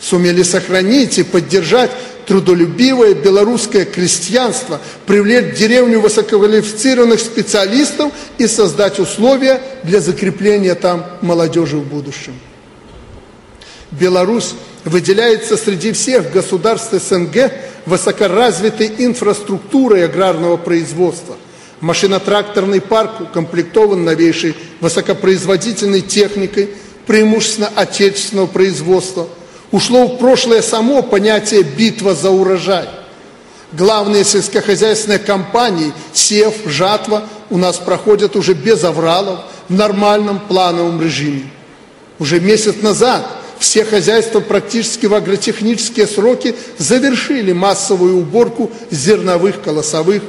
[0.01, 1.91] Сумели сохранить и поддержать
[2.29, 11.79] трудолюбивое белорусское крестьянство, привлечь в деревню высококвалифицированных специалистов и создать условия для закрепления там молодежи
[11.79, 12.38] в будущем.
[13.91, 14.53] Беларусь
[14.85, 17.51] выделяется среди всех государств СНГ
[17.87, 21.37] высокоразвитой инфраструктурой аграрного производства.
[21.81, 26.69] Машинотракторный парк укомплектован новейшей высокопроизводительной техникой,
[27.07, 29.29] преимущественно отечественного производства–
[29.71, 32.89] Ушло в прошлое само понятие «битва за урожай».
[33.73, 41.51] Главные сельскохозяйственные компании «Сев», «Жатва» у нас проходят уже без авралов, в нормальном плановом режиме.
[42.19, 43.29] Уже месяц назад
[43.59, 50.23] все хозяйства практически в агротехнические сроки завершили массовую уборку зерновых, колосовых.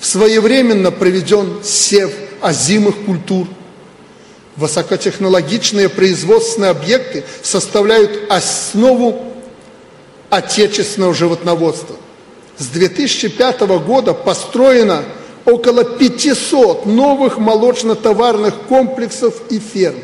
[0.00, 3.46] Своевременно проведен сев озимых культур–
[4.56, 9.32] Высокотехнологичные производственные объекты составляют основу
[10.28, 11.96] отечественного животноводства.
[12.58, 15.04] С 2005 года построено
[15.46, 20.00] около 500 новых молочно-товарных комплексов и ферм.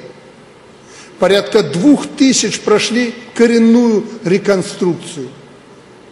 [1.19, 5.29] Порядка двух тысяч прошли коренную реконструкцию.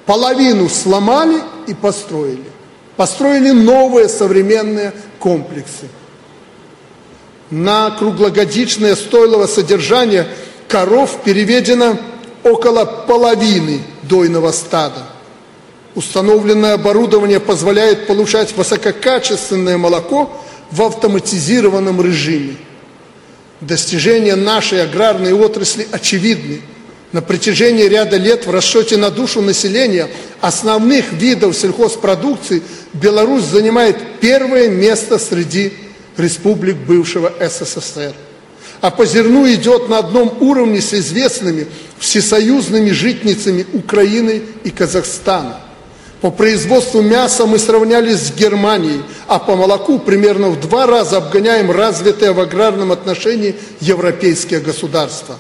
[0.04, 2.44] Половину сломали и построили.
[2.96, 5.88] Построили новые современные комплексы
[7.50, 10.26] на круглогодичное стойлово содержание
[10.68, 11.98] коров переведено
[12.42, 15.02] около половины дойного стада.
[15.94, 20.30] Установленное оборудование позволяет получать высококачественное молоко
[20.70, 22.56] в автоматизированном режиме.
[23.60, 26.60] Достижения нашей аграрной отрасли очевидны.
[27.12, 34.68] На протяжении ряда лет в расчете на душу населения основных видов сельхозпродукции Беларусь занимает первое
[34.68, 35.72] место среди
[36.16, 38.14] республик бывшего СССР.
[38.80, 41.66] А по зерну идет на одном уровне с известными
[41.98, 45.60] всесоюзными житницами Украины и Казахстана.
[46.20, 51.70] По производству мяса мы сравнялись с Германией, а по молоку примерно в два раза обгоняем
[51.70, 55.36] развитые в аграрном отношении европейские государства.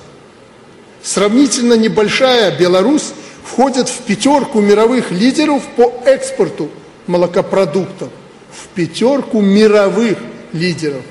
[1.02, 3.12] Сравнительно небольшая Беларусь
[3.44, 6.68] входит в пятерку мировых лидеров по экспорту
[7.06, 8.08] молокопродуктов.
[8.52, 10.18] В пятерку мировых
[10.56, 11.02] лидеров.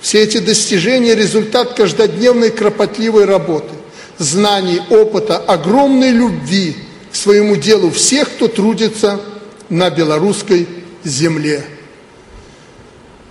[0.00, 3.74] Все эти достижения– результат каждодневной кропотливой работы,
[4.18, 6.76] знаний, опыта, огромной любви–
[7.10, 9.20] к своему делу всех, кто трудится
[9.68, 10.68] на белорусской
[11.04, 11.64] земле.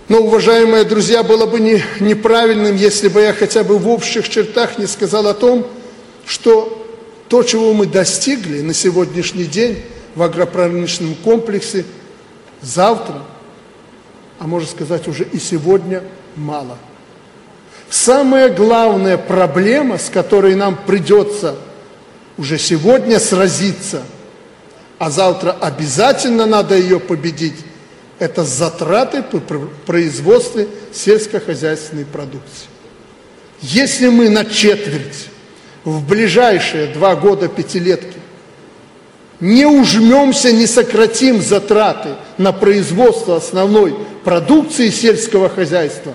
[0.08, 4.76] Но, уважаемые друзья, было бы не, неправильным, если бы я хотя бы в общих чертах
[4.78, 5.66] не сказал о том,
[6.26, 6.76] что
[7.28, 9.82] то, чего мы достигли на сегодняшний день
[10.16, 11.84] в агропромышленном комплексе,
[12.60, 13.22] завтра,
[14.40, 16.02] а можно сказать уже и сегодня,
[16.34, 16.78] мало.
[17.90, 21.56] Самая главная проблема, с которой нам придется
[22.38, 24.02] уже сегодня сразиться,
[24.98, 27.56] а завтра обязательно надо ее победить,
[28.18, 29.40] это затраты по
[29.84, 32.68] производству сельскохозяйственной продукции.
[33.60, 35.28] Если мы на четверть
[35.84, 38.19] в ближайшие два года пятилетки
[39.40, 46.14] не ужмемся, не сократим затраты на производство основной продукции сельского хозяйства,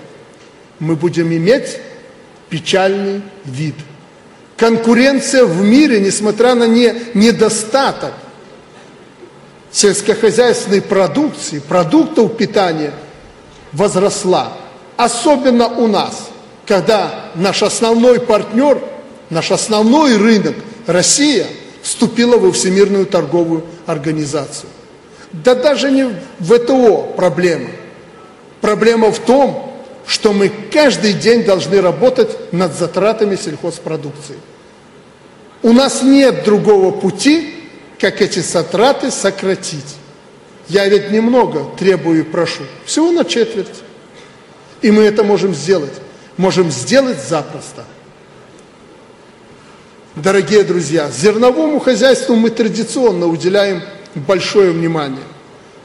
[0.80, 1.78] мы будем иметь
[2.49, 3.76] печальный вид–
[4.57, 8.13] Конкуренция в мире, несмотря на не, недостаток
[9.71, 12.93] сельскохозяйственной продукции, продуктов питания,
[13.73, 14.53] возросла.
[14.95, 16.30] Особенно у нас,
[16.65, 18.82] когда наш основной партнер,
[19.30, 20.55] наш основной рынок,
[20.88, 21.47] Россия,
[21.86, 24.69] вступила во Всемирную торговую организацию.
[25.31, 26.05] Да даже не
[26.39, 27.69] в ВТО проблема.
[28.59, 29.71] Проблема в том,
[30.07, 34.36] что мы каждый день должны работать над затратами сельхозпродукции.
[35.61, 37.53] У нас нет другого пути,
[37.99, 39.95] как эти затраты сократить.
[40.67, 43.83] Я ведь немного требую и прошу, всего на четверть.
[44.81, 45.93] И мы это можем сделать.
[46.38, 47.86] Можем сделать запросто.
[50.16, 53.82] Дорогие друзья, зерновому хозяйству мы традиционно уделяем
[54.16, 55.20] большое внимание.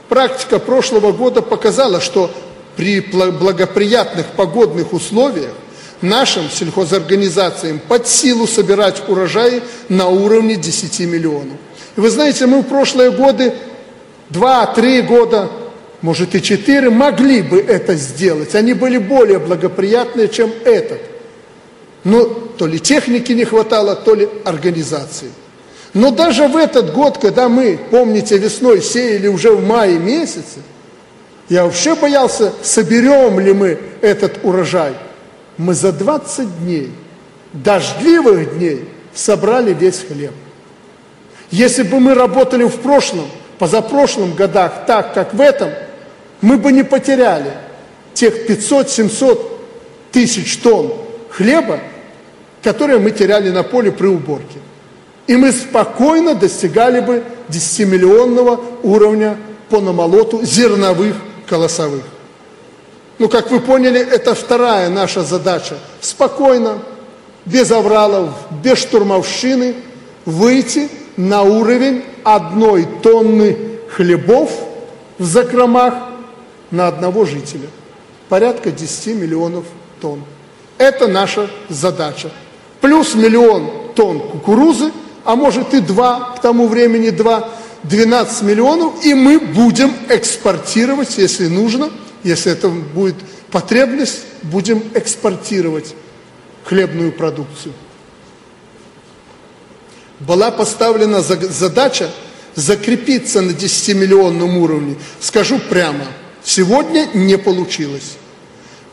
[0.07, 2.31] Практика прошлого года показала, что
[2.77, 5.51] при благоприятных погодных условиях
[5.99, 11.57] нашим сельхозорганизациям под силу собирать урожаи на уровне 10 миллионов.
[11.97, 13.53] И вы знаете, мы в прошлые годы,
[14.29, 15.51] 2-3 года,
[16.01, 18.55] может и 4, могли бы это сделать.
[18.55, 21.01] Они были более благоприятные, чем этот.
[22.03, 25.31] Но то ли техники не хватало, то ли организации.
[25.93, 30.59] Но даже в этот год, когда мы, помните, весной сеяли уже в мае месяце,
[31.49, 34.93] я вообще боялся, соберем ли мы этот урожай.
[35.57, 36.91] Мы за 20 дней,
[37.51, 40.31] дождливых дней, собрали весь хлеб.
[41.51, 43.25] Если бы мы работали в прошлом,
[43.59, 45.69] позапрошлом годах так, как в этом,
[46.39, 47.51] мы бы не потеряли
[48.13, 49.59] тех 500-700
[50.11, 50.93] тысяч тонн
[51.29, 51.79] хлеба,
[52.61, 54.59] которые мы теряли на поле при уборке.
[55.27, 59.37] И мы спокойно достигали бы 10-миллионного уровня
[59.69, 61.15] по намолоту зерновых
[61.47, 62.03] колосовых.
[63.19, 65.77] Ну, как вы поняли, это вторая наша задача.
[66.01, 66.79] Спокойно,
[67.45, 68.31] без авралов,
[68.63, 69.75] без штурмовщины
[70.25, 73.57] выйти на уровень одной тонны
[73.89, 74.51] хлебов
[75.17, 75.93] в закромах
[76.71, 77.67] на одного жителя.
[78.29, 79.65] Порядка 10 миллионов
[79.99, 80.23] тонн.
[80.77, 82.31] Это наша задача.
[82.81, 84.91] Плюс миллион тонн кукурузы,
[85.23, 87.49] а может и два, к тому времени два,
[87.83, 91.89] 12 миллионов, и мы будем экспортировать, если нужно,
[92.23, 93.15] если это будет
[93.51, 95.95] потребность, будем экспортировать
[96.65, 97.73] хлебную продукцию.
[100.19, 102.09] Была поставлена задача
[102.55, 104.95] закрепиться на 10-миллионном уровне.
[105.19, 106.05] Скажу прямо,
[106.43, 108.17] сегодня не получилось.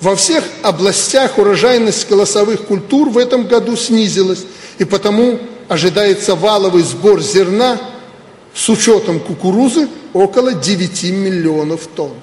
[0.00, 4.44] Во всех областях урожайность колосовых культур в этом году снизилась,
[4.78, 7.80] и потому ожидается валовый сбор зерна
[8.54, 12.14] с учетом кукурузы около 9 миллионов тонн.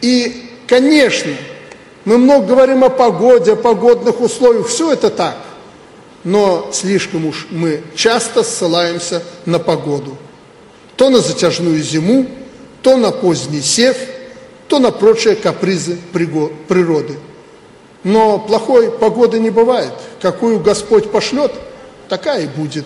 [0.00, 1.32] И, конечно,
[2.04, 5.36] мы много говорим о погоде, о погодных условиях, все это так.
[6.24, 10.16] Но слишком уж мы часто ссылаемся на погоду.
[10.96, 12.26] То на затяжную зиму,
[12.82, 13.96] то на поздний сев,
[14.68, 17.16] то на прочие капризы природы.
[18.04, 19.92] Но плохой погоды не бывает.
[20.20, 21.52] Какую Господь пошлет,
[22.08, 22.84] такая и будет.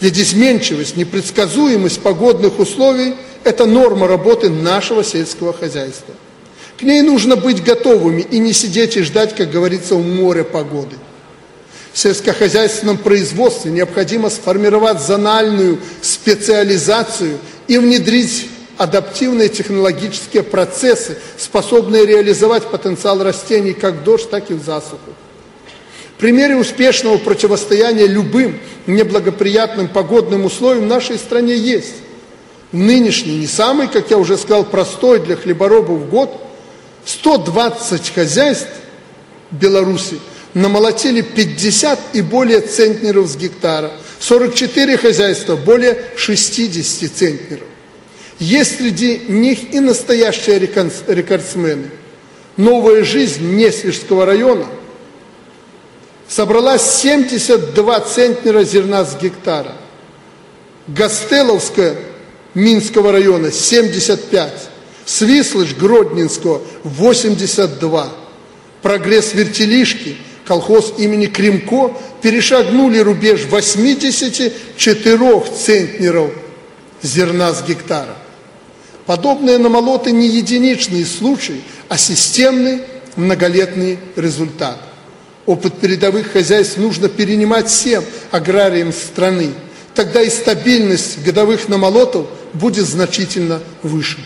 [0.00, 3.14] Ведь изменчивость, непредсказуемость погодных условий–
[3.44, 6.14] это норма работы нашего сельского хозяйства.
[6.78, 10.96] К ней нужно быть готовыми и не сидеть и ждать, как говорится, у моря погоды.
[11.92, 18.48] В сельскохозяйственном производстве необходимо сформировать зональную специализацию и внедрить
[18.80, 25.12] адаптивные технологические процессы, способные реализовать потенциал растений как в дождь, так и в засуху.
[26.16, 31.96] Примеры успешного противостояния любым неблагоприятным погодным условиям в нашей стране есть.
[32.72, 36.40] Нынешний, не самый, как я уже сказал, простой для хлеборобов год,
[37.04, 38.70] 120 хозяйств
[39.50, 40.18] Беларуси
[40.54, 47.69] намолотили 50 и более центнеров с гектара, 44 хозяйства более 60 центнеров.
[48.40, 51.90] Есть среди них и настоящие рекордсмены.
[52.56, 54.66] Новая жизнь Неслежского района
[56.26, 59.72] собрала 72 центнера зерна с гектара.
[60.88, 61.96] Гастеловская
[62.54, 64.70] Минского района 75.
[65.04, 68.08] Свислыч Гродненского 82.
[68.80, 70.16] Прогресс Вертелишки,
[70.46, 76.30] колхоз имени Кремко, перешагнули рубеж 84 центнеров
[77.02, 78.16] зерна с гектара.
[79.10, 82.82] Подобные намолоты не единичный случай, а системный
[83.16, 84.78] многолетний результат.
[85.46, 89.48] Опыт передовых хозяйств нужно перенимать всем аграриям страны.
[89.96, 94.18] Тогда и стабильность годовых намолотов будет значительно выше.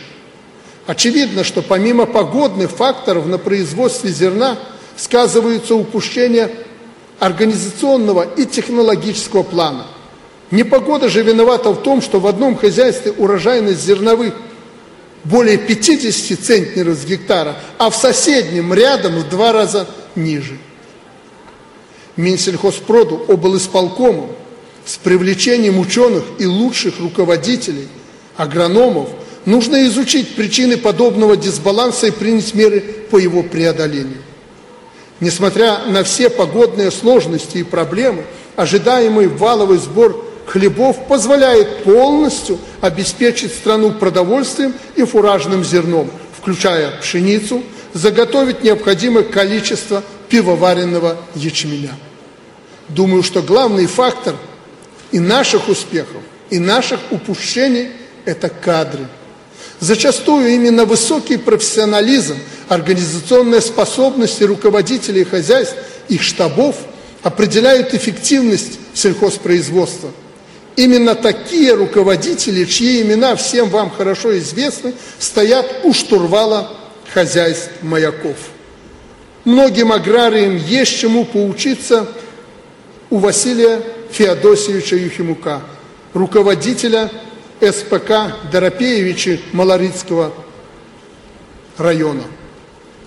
[0.87, 4.59] Очевидно, что помимо погодных факторов на производстве зерна
[4.99, 6.51] сказываются упущения
[7.21, 9.87] организационного и технологического плана.
[10.51, 14.35] Непогода же виновата в том, что в одном хозяйстве урожайность зерновых–
[15.25, 20.59] более 50 центнеров с гектара, а в соседнем рядом в два раза ниже.
[22.17, 24.31] Минсельхозпроду облисполкомом
[24.85, 27.89] с привлечением ученых и лучших руководителей,
[28.37, 29.09] агрономов,
[29.47, 34.23] нужно изучить причины подобного дисбаланса и принять меры по его преодолению.
[35.21, 38.25] Несмотря на все погодные сложности и проблемы,
[38.57, 48.63] ожидаемый валовый сбор хлебов позволяет полностью обеспечить страну продовольствием и фуражным зерном, включая пшеницу, заготовить
[48.63, 51.95] необходимое количество пивоваренного ячменя.
[52.89, 54.35] Думаю, что главный фактор
[55.11, 57.89] и наших успехов, и наших упущений–
[58.25, 59.07] это кадры.
[59.81, 62.37] Зачастую именно высокий профессионализм,
[62.69, 65.77] организационные способности руководителей хозяйств,
[66.09, 66.77] их штабов
[67.23, 70.11] определяют эффективность сельхозпроизводства–
[70.77, 76.71] Именно такие руководители, чьи имена всем вам хорошо известны, стоят у штурвала
[77.13, 78.37] хозяйств маяков.
[79.45, 82.09] Многим аграриям есть чему поучиться
[83.11, 85.61] у Василия Феодосевича Юхимука,
[86.13, 87.11] руководителя
[87.61, 90.33] СПК Доропеевича Малорицкого
[91.79, 92.25] района.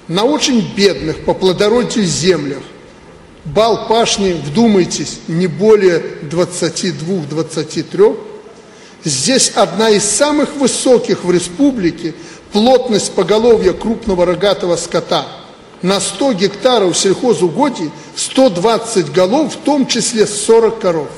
[0.08, 2.64] На очень бедных по плодородию землях
[3.54, 8.18] бал пашни, вдумайтесь, не более 22-23.
[9.04, 12.14] Здесь одна из самых высоких в республике
[12.52, 15.26] плотность поголовья крупного рогатого скота.
[15.82, 21.10] На 100 гектаров сельхозугодий 120 голов, в том числе 40 коров.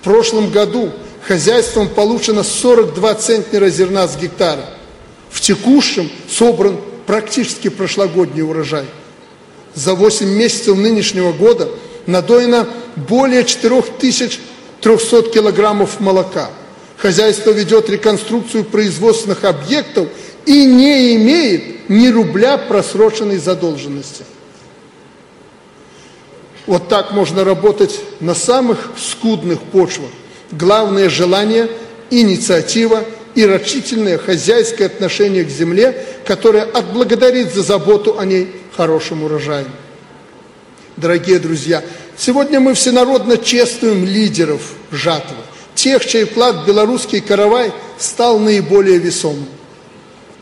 [0.00, 0.90] В прошлом году
[1.22, 4.66] хозяйством получено 42 центнера зерна с гектара.
[5.30, 8.84] В текущем собран практически прошлогодний урожай–
[9.76, 11.68] за 8 месяцев нынешнего года
[12.06, 12.66] надоено
[12.96, 16.50] более 4300 килограммов молока.
[16.96, 20.08] Хозяйство ведет реконструкцию производственных объектов
[20.46, 24.24] и не имеет ни рубля просроченной задолженности.
[26.66, 30.10] Вот так можно работать на самых скудных почвах.
[30.50, 31.68] Главное желание,
[32.10, 33.04] инициатива
[33.34, 39.68] и рачительное хозяйское отношение к земле, которое отблагодарит за заботу о ней хорошим урожаем.
[40.96, 41.82] Дорогие друзья,
[42.16, 44.60] сегодня мы всенародно чествуем лидеров
[44.90, 45.36] жатвы,
[45.74, 49.46] тех, чей вклад в белорусский каравай стал наиболее весомым.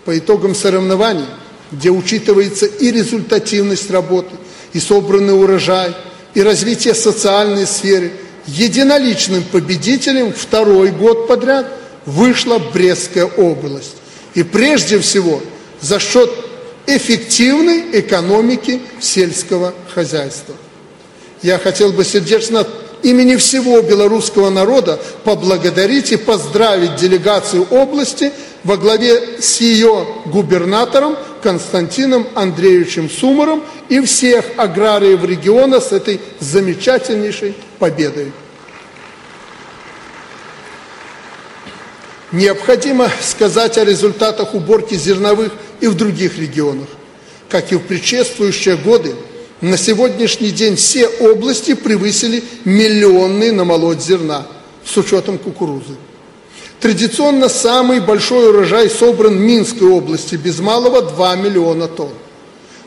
[0.04, 1.26] По итогам соревнований,
[1.72, 4.34] где учитывается и результативность работы,
[4.72, 5.94] и собранный урожай,
[6.34, 8.12] и развитие социальной сферы,
[8.46, 11.66] единоличным победителем второй год подряд
[12.04, 13.96] вышла Брестская область.
[14.34, 15.40] И прежде всего
[15.80, 16.30] за счет
[16.86, 20.54] эффективной экономики сельского хозяйства.
[21.42, 22.68] Я хотел бы сердечно от
[23.02, 28.32] имени всего белорусского народа поблагодарить и поздравить делегацию области
[28.64, 37.54] во главе с ее губернатором Константином Андреевичем Сумаром и всех аграриев региона с этой замечательнейшей
[37.78, 38.32] победой.
[42.32, 46.88] Необходимо сказать о результатах уборки зерновых и в других регионах.
[47.48, 49.14] Как и в предшествующие годы,
[49.60, 54.46] на сегодняшний день все области превысили миллионный намолоть зерна
[54.84, 55.94] с учетом кукурузы.
[56.80, 62.12] Традиционно самый большой урожай собран в Минской области, без малого 2 миллиона тонн.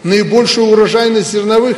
[0.03, 1.77] Наибольшую урожайность зерновых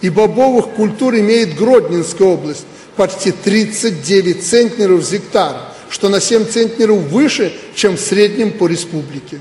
[0.00, 2.64] и бобовых культур имеет Гродненская область,
[2.96, 9.40] почти 39 центнеров с гектара, что на 7 центнеров выше, чем в среднем по республике.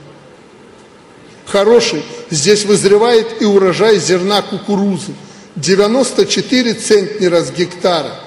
[1.48, 5.14] Хороший здесь вызревает и урожай зерна кукурузы–
[5.56, 8.20] 94 центнера с гектара,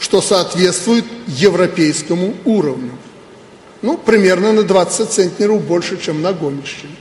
[0.00, 2.92] что соответствует европейскому уровню
[3.82, 6.96] ну, примерно на 20 центнеров больше, чем на Гомельщине.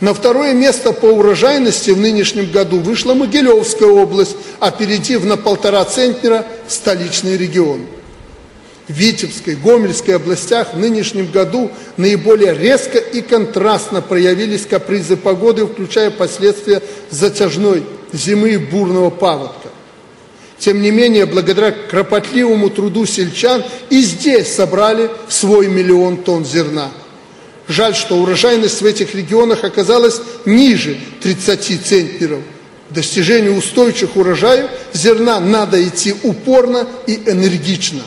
[0.00, 6.46] На второе место по урожайности в нынешнем году вышла Могилевская область, опередив на полтора центнера
[6.68, 7.86] столичный регион.
[8.88, 16.82] Витебской, Гомельской областях в нынешнем году наиболее резко и контрастно проявились капризы погоды, включая последствия
[17.10, 19.68] затяжной зимы и бурного паводка.
[20.58, 26.90] Тем не менее, благодаря кропотливому труду сельчан и здесь собрали свой миллион тонн зерна.
[27.68, 32.40] Жаль, что урожайность в этих регионах оказалась ниже 30 центнеров.
[32.90, 38.02] Достижению устойчивых урожаев зерна надо идти упорно и энергично.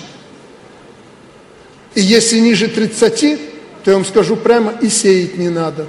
[1.95, 3.39] И если ниже 30,
[3.83, 5.87] то я вам скажу прямо, и сеять не надо.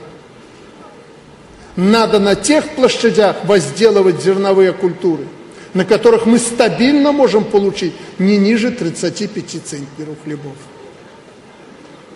[1.77, 5.27] Надо на тех площадях возделывать зерновые культуры–
[5.75, 10.57] на которых мы стабильно можем получить не ниже 35 центнеров хлебов.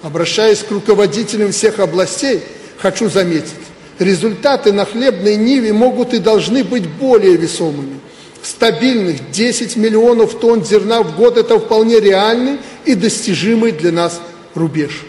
[0.02, 2.42] Обращаясь к руководителям всех областей,
[2.78, 3.54] хочу заметить,
[3.98, 8.00] результаты на хлебной ниве могут и должны быть более весомыми.
[8.42, 14.20] Стабильных 10 миллионов тонн зерна в год– это вполне реальный и достижимый для нас
[14.54, 15.04] рубеж.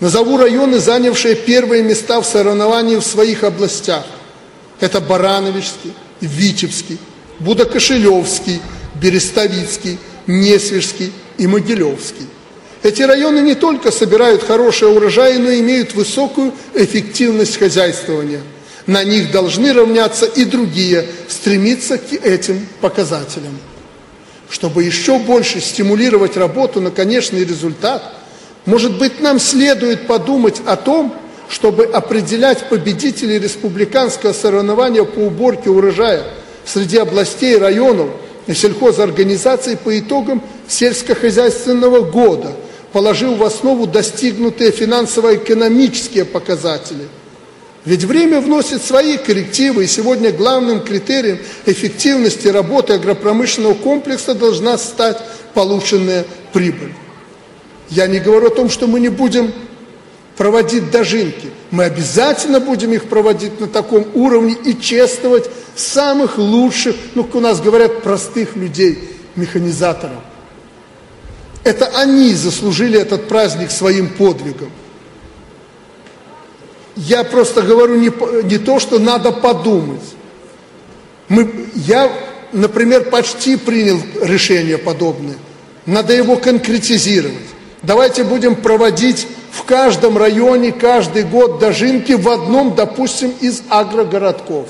[0.00, 4.04] Назову районы, занявшие первые места в соревновании в своих областях.
[4.80, 6.98] Это Барановичский, Витебский,
[7.40, 8.60] Будокошелевский,
[8.94, 12.26] Берестовицкий, Несвежский и Могилевский.
[12.82, 18.42] Эти районы не только собирают хорошие урожаи, но и имеют высокую эффективность хозяйствования.
[18.88, 23.58] На них должны равняться и другие, стремиться к этим показателям.
[24.48, 28.02] Чтобы еще больше стимулировать работу на конечный результат,
[28.64, 31.14] может быть, нам следует подумать о том,
[31.50, 36.24] чтобы определять победителей республиканского соревнования по уборке урожая
[36.64, 38.08] среди областей, районов
[38.46, 42.52] и сельхозорганизаций по итогам сельскохозяйственного года,
[42.94, 47.06] положив в основу достигнутые финансово-экономические показатели.
[47.84, 55.18] Ведь время вносит свои коррективы, и сегодня главным критерием эффективности работы агропромышленного комплекса должна стать
[55.54, 56.92] полученная прибыль.
[57.88, 59.52] Я не говорю о том, что мы не будем
[60.36, 61.50] проводить дожинки.
[61.70, 67.60] Мы обязательно будем их проводить на таком уровне и чествовать самых лучших, ну, у нас
[67.60, 68.98] говорят, простых людей,
[69.36, 70.18] механизаторов.
[71.64, 74.70] Это они заслужили этот праздник своим подвигом.
[76.98, 78.10] Я просто говорю не,
[78.42, 80.02] не то, что надо подумать.
[81.28, 82.10] Мы, я,
[82.52, 85.36] например, почти принял решение подобное.
[85.86, 87.36] Надо его конкретизировать.
[87.82, 94.66] Давайте будем проводить в каждом районе каждый год дожинки в одном, допустим, из агрогородков.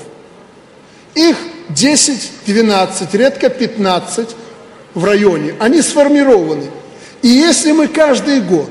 [1.15, 1.35] Их
[1.69, 4.29] 10-12, редко 15
[4.93, 5.55] в районе.
[5.59, 6.65] Они сформированы.
[7.23, 8.69] И если мы каждый год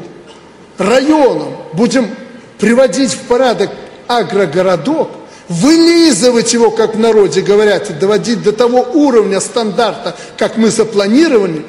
[0.78, 2.08] районом будем
[2.58, 3.70] приводить в порядок
[4.06, 5.10] агрогородок,
[5.48, 11.64] вылизывать его, как в народе говорят, и доводить до того уровня стандарта, как мы запланировали,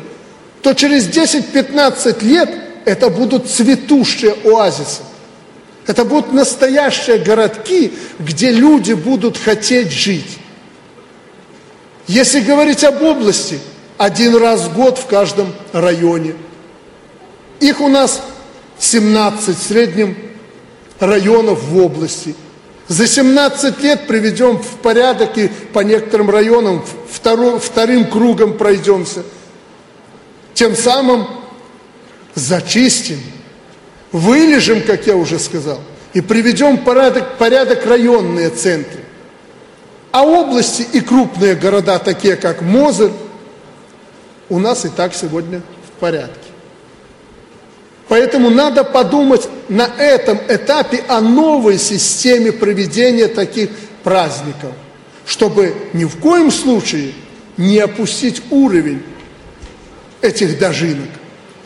[0.62, 2.50] то через 10-15 лет–
[2.86, 5.02] это будут цветущие оазисы.
[5.86, 10.38] Это будут настоящие городки, где люди будут хотеть жить.
[12.08, 13.60] Если говорить об области,
[13.98, 16.36] один раз в год в каждом районе.
[17.60, 18.22] Их у нас
[18.80, 20.16] 17 в среднем
[21.00, 22.36] районов в области.
[22.88, 29.24] За 17 лет приведем в порядок и по некоторым районам вторым, вторым кругом пройдемся.
[30.54, 31.28] Тем самым
[32.34, 33.20] зачистим,
[34.12, 35.80] вылежим, как я уже сказал,
[36.14, 39.02] и приведем порядок, порядок районные центры.
[40.12, 43.12] А области и крупные города, такие как Мозырь,
[44.50, 46.49] у нас и так сегодня в порядке.
[48.10, 53.70] Поэтому надо подумать на этом этапе о новой системе проведения таких
[54.04, 54.72] праздников,
[55.28, 57.14] чтобы ни в коем случае
[57.56, 59.04] не опустить уровень
[60.22, 61.10] этих дожинок,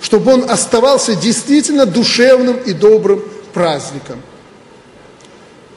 [0.02, 3.24] чтобы он оставался действительно душевным и добрым
[3.54, 4.22] праздником.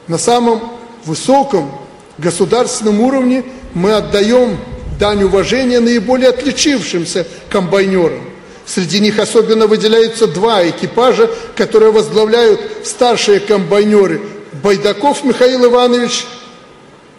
[0.08, 0.72] На самом
[1.04, 1.70] высоком
[2.18, 4.58] государственном уровне мы отдаем
[4.98, 8.30] дань уважения наиболее отличившимся комбайнерам–
[8.66, 14.20] Среди них особенно выделяются два экипажа, которые возглавляют старшие комбайнеры.
[14.62, 16.24] Байдаков Михаил Иванович,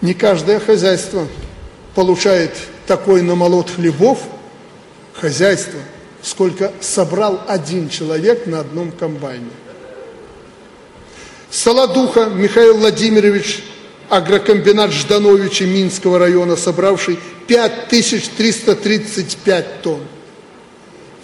[0.00, 1.28] Не каждое хозяйство
[1.94, 4.18] получает такой намолот хлебов,
[5.14, 5.78] хозяйство,
[6.22, 9.50] сколько собрал один человек на одном комбайне.
[11.50, 13.64] Солодуха Михаил Владимирович,
[14.08, 20.02] агрокомбинат Ждановича Минского района, собравший 5335 тонн.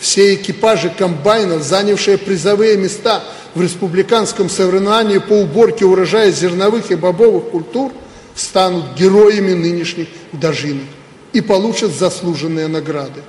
[0.00, 3.22] Все экипажи комбайнов, занявшие призовые места
[3.54, 7.92] в республиканском соревновании по уборке урожая зерновых и бобовых культур,
[8.34, 10.88] станут героями нынешних дожинок
[11.32, 13.22] и получат заслуженные награды.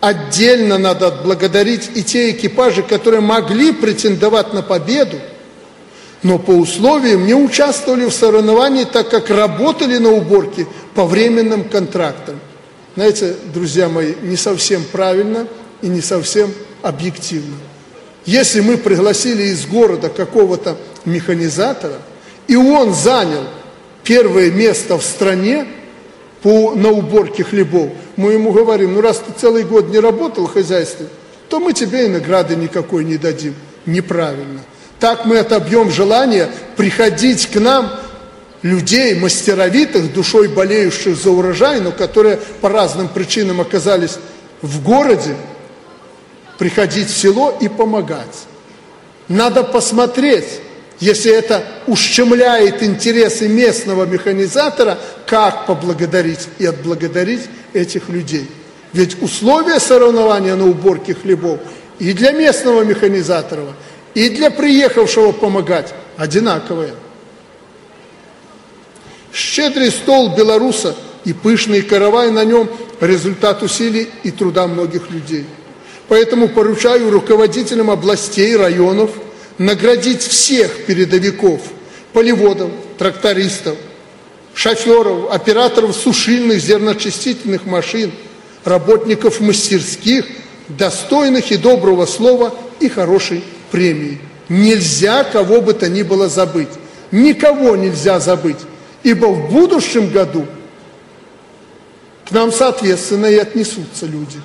[0.00, 5.18] Отдельно надо отблагодарить и те экипажи, которые могли претендовать на победу–
[6.24, 12.40] но по условиям не участвовали в соревновании, так как работали на уборке по временным контрактам.
[12.96, 15.46] Знаете, друзья мои, не совсем правильно
[15.82, 16.50] и не совсем
[16.82, 17.54] объективно.
[18.24, 21.98] Если мы пригласили из города какого-то механизатора,
[22.48, 23.44] и он занял
[24.02, 25.66] первое место в стране
[26.42, 30.54] по, на уборке хлебов, мы ему говорим, ну раз ты целый год не работал в
[30.54, 31.06] хозяйстве,
[31.50, 33.54] то мы тебе и награды никакой не дадим.
[33.84, 34.60] Неправильно.
[35.00, 37.90] Так мы отобьем желание приходить к нам
[38.62, 44.18] людей мастеровитых, душой болеющих за урожай, но которые по разным причинам оказались
[44.62, 45.36] в городе,
[46.58, 48.46] приходить в село и помогать.
[49.28, 50.60] Надо посмотреть,
[51.00, 57.42] если это ущемляет интересы местного механизатора, как поблагодарить и отблагодарить
[57.74, 58.48] этих людей.
[58.94, 61.60] Ведь условия соревнования на уборке хлебов
[61.98, 63.66] и для местного механизатора,
[64.14, 66.94] и для приехавшего помогать одинаковые.
[69.32, 70.94] Щедрый стол белоруса
[71.24, 72.68] и пышный каравай на нем–
[73.00, 75.44] результат усилий и труда многих людей.
[76.08, 79.10] Поэтому поручаю руководителям областей, районов
[79.58, 81.60] наградить всех передовиков,
[82.12, 83.76] полеводов, трактористов,
[84.52, 88.12] шоферов, операторов сушильных зерночистительных машин,
[88.64, 90.26] работников мастерских,
[90.68, 93.42] достойных и доброго слова и хорошей
[93.74, 94.20] премии.
[94.48, 96.68] Нельзя кого бы то ни было забыть.
[97.10, 98.58] Никого нельзя забыть.
[99.02, 100.46] Ибо в будущем году
[102.24, 104.40] к нам, соответственно, и отнесутся люди.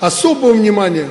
[0.00, 1.08] Особого внимания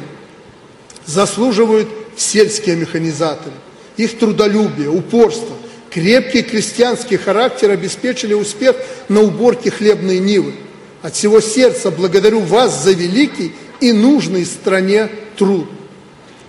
[1.05, 3.55] заслуживают сельские механизаторы.
[3.95, 5.55] Их трудолюбие, упорство,
[5.89, 8.75] крепкий крестьянский характер обеспечили успех
[9.07, 10.53] на уборке хлебной нивы.
[11.01, 15.69] От всего сердца благодарю вас за великий и нужный стране труд.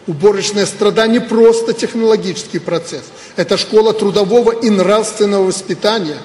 [0.06, 3.04] Уборочная страда не просто технологический процесс.
[3.36, 6.18] Это школа трудового и нравственного воспитания.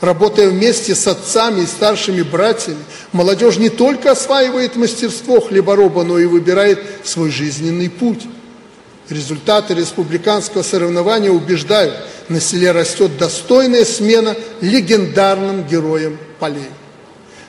[0.00, 6.26] Работая вместе с отцами и старшими братьями, молодежь не только осваивает мастерство хлебороба, но и
[6.26, 8.22] выбирает свой жизненный путь.
[9.08, 11.94] Результаты республиканского соревнования убеждают,
[12.28, 16.68] на селе растет достойная смена легендарным героям полей.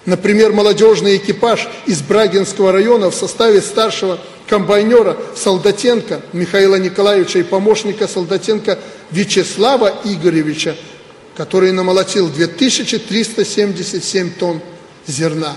[0.06, 8.08] Например, молодежный экипаж из Брагинского района в составе старшего комбайнера Солдатенко Михаила Николаевича и помощника
[8.08, 8.78] Солдатенко
[9.10, 10.76] Вячеслава Игоревича,
[11.36, 14.62] который намолотил 2377 тонн
[15.08, 15.54] зерна.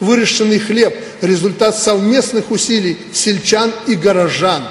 [0.00, 4.64] Выращенный хлеб– результат совместных усилий сельчан и горожан.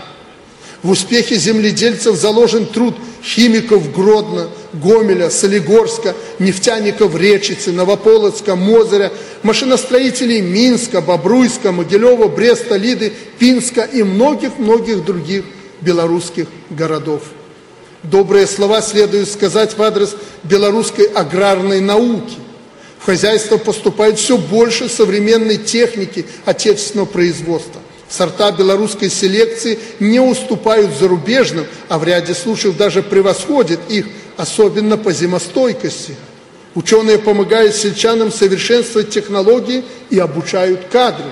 [0.84, 9.12] В успехе земледельцев заложен труд химиков Гродно, Гомеля, Солигорска, нефтяников Речицы, Новополоцка, Мозыря,
[9.44, 15.46] машиностроителей Минска, Бобруйска, Могилева, Бреста, Лиды, Пинска и многих-многих других
[15.82, 17.22] белорусских городов.
[18.04, 22.36] Добрые слова следует сказать в адрес белорусской аграрной науки.
[23.00, 27.82] В хозяйство поступает все больше современной техники отечественного производства.
[28.10, 34.08] Сорта белорусской селекции не уступают зарубежным, а в ряде случаев даже превосходят их,
[34.38, 36.16] особенно по зимостойкости.
[36.76, 41.32] Ученые помогают сельчанам совершенствовать технологии и обучают кадры.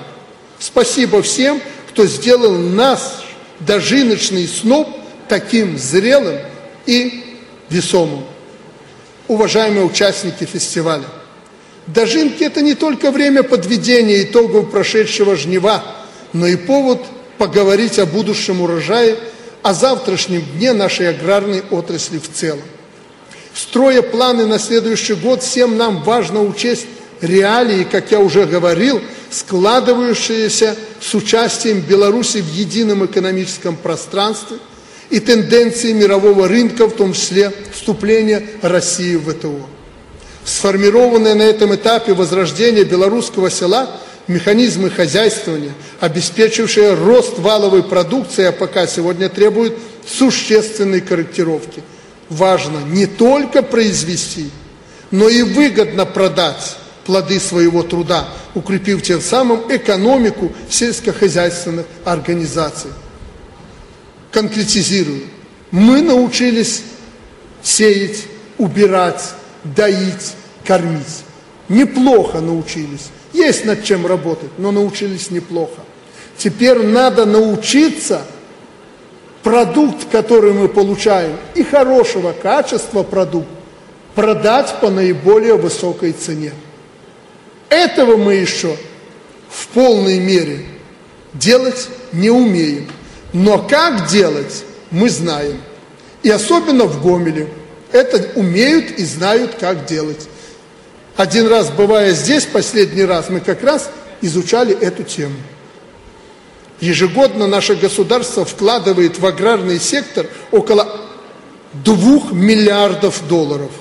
[0.59, 3.23] Спасибо всем, кто сделал нас,
[3.59, 4.89] дожиночный сноп,
[5.29, 6.39] таким зрелым
[6.85, 7.37] и
[7.69, 8.25] весомым.
[9.27, 11.05] Уважаемые участники фестиваля,
[11.87, 15.83] Дожинки– это не только время подведения итогов прошедшего жнива,
[16.33, 17.03] но и повод
[17.37, 19.17] поговорить о будущем урожае,
[19.61, 22.61] о завтрашнем дне нашей аграрной отрасли в целом.
[23.55, 26.87] Строя планы на следующий год, всем нам важно учесть
[27.21, 29.01] реалии, как я уже говорил,
[29.31, 34.57] складывающиеся с участием Беларуси в едином экономическом пространстве
[35.09, 39.67] и тенденции мирового рынка, в том числе вступления России в ВТО.
[40.43, 43.89] Сформированные на этом этапе возрождения белорусского села
[44.27, 51.83] механизмы хозяйствования, обеспечившие рост валовой продукции АПК, сегодня требуют существенной корректировки.
[52.29, 54.49] Важно не только произвести,
[55.11, 62.91] но и выгодно продать плоды своего труда, укрепив тем самым экономику сельскохозяйственных организаций.
[64.31, 65.23] Конкретизирую.
[65.71, 66.81] Мы научились
[67.61, 68.23] сеять,
[68.57, 70.33] убирать, доить,
[70.65, 71.23] кормить.
[71.69, 73.09] Неплохо научились.
[73.33, 75.81] Есть над чем работать, но научились неплохо.
[76.37, 78.21] Теперь надо научиться
[79.45, 83.47] продукт, который мы получаем, и хорошего качества продукт,
[84.15, 86.51] продать по наиболее высокой цене.
[87.69, 88.75] Этого мы еще
[89.47, 90.65] в полной мере
[91.33, 92.87] делать не умеем.
[93.33, 95.61] Но как делать, мы знаем.
[96.23, 97.47] И особенно в Гомеле–
[97.91, 100.27] это умеют и знают, как делать.
[101.17, 103.91] Один раз, бывая здесь, последний раз, мы как раз
[104.21, 105.35] изучали эту тему.
[106.79, 110.87] Ежегодно наше государство вкладывает в аграрный сектор около
[111.73, 113.71] 2 миллиардов долларов.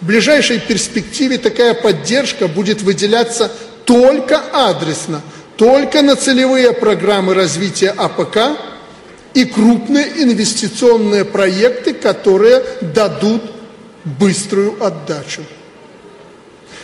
[0.00, 3.52] В ближайшей перспективе такая поддержка будет выделяться
[3.84, 5.20] только адресно,
[5.56, 8.58] только на целевые программы развития АПК–
[9.34, 13.42] и крупные инвестиционные проекты, которые дадут
[14.04, 15.42] быструю отдачу.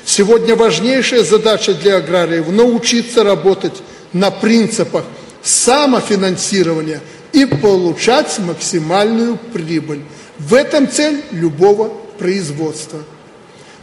[0.05, 3.75] Сегодня важнейшая задача для аграриев– научиться работать
[4.13, 5.05] на принципах
[5.49, 7.01] самофинансирования
[7.33, 10.03] и получать максимальную прибыль.
[10.39, 13.01] В этом цель любого производства.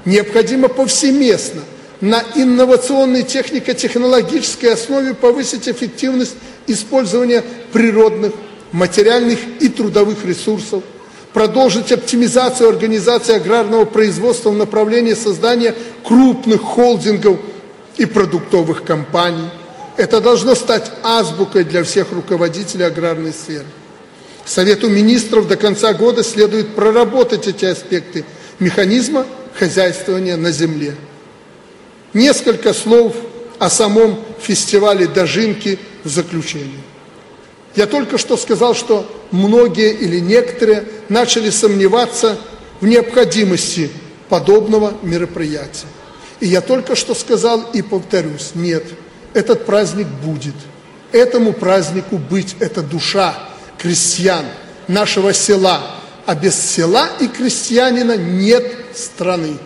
[0.05, 1.61] Необходимо повсеместно
[2.01, 6.35] на инновационной технико-технологической основе повысить эффективность
[6.67, 7.43] использования
[7.73, 8.33] природных
[8.71, 10.83] материальных и трудовых ресурсов,
[11.33, 17.39] продолжить оптимизацию организации аграрного производства в направлении создания крупных холдингов
[17.97, 19.49] и продуктовых компаний.
[19.97, 23.65] Это должно стать азбукой для всех руководителей аграрной сферы.
[24.45, 28.25] Совету министров до конца года следует проработать эти аспекты
[28.59, 29.25] механизма
[29.57, 30.95] хозяйствования на земле.
[32.13, 33.15] Несколько слов
[33.57, 36.81] о самом фестивале «Дожинки» в заключение.
[37.75, 42.37] Я только что сказал, что многие или некоторые начали сомневаться
[42.79, 43.89] в необходимости
[44.29, 45.87] подобного мероприятия.
[46.39, 48.83] И я только что сказал и повторюсь, нет,
[49.35, 50.55] этот праздник будет.
[51.11, 53.35] Этому празднику быть– это душа
[53.77, 54.45] крестьян
[54.87, 55.81] нашего села.
[56.25, 58.65] А без села и крестьянина нет
[58.95, 59.57] страны.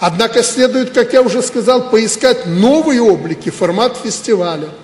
[0.00, 4.70] Однако следует, как я уже сказал, поискать новые облики, формат фестиваля–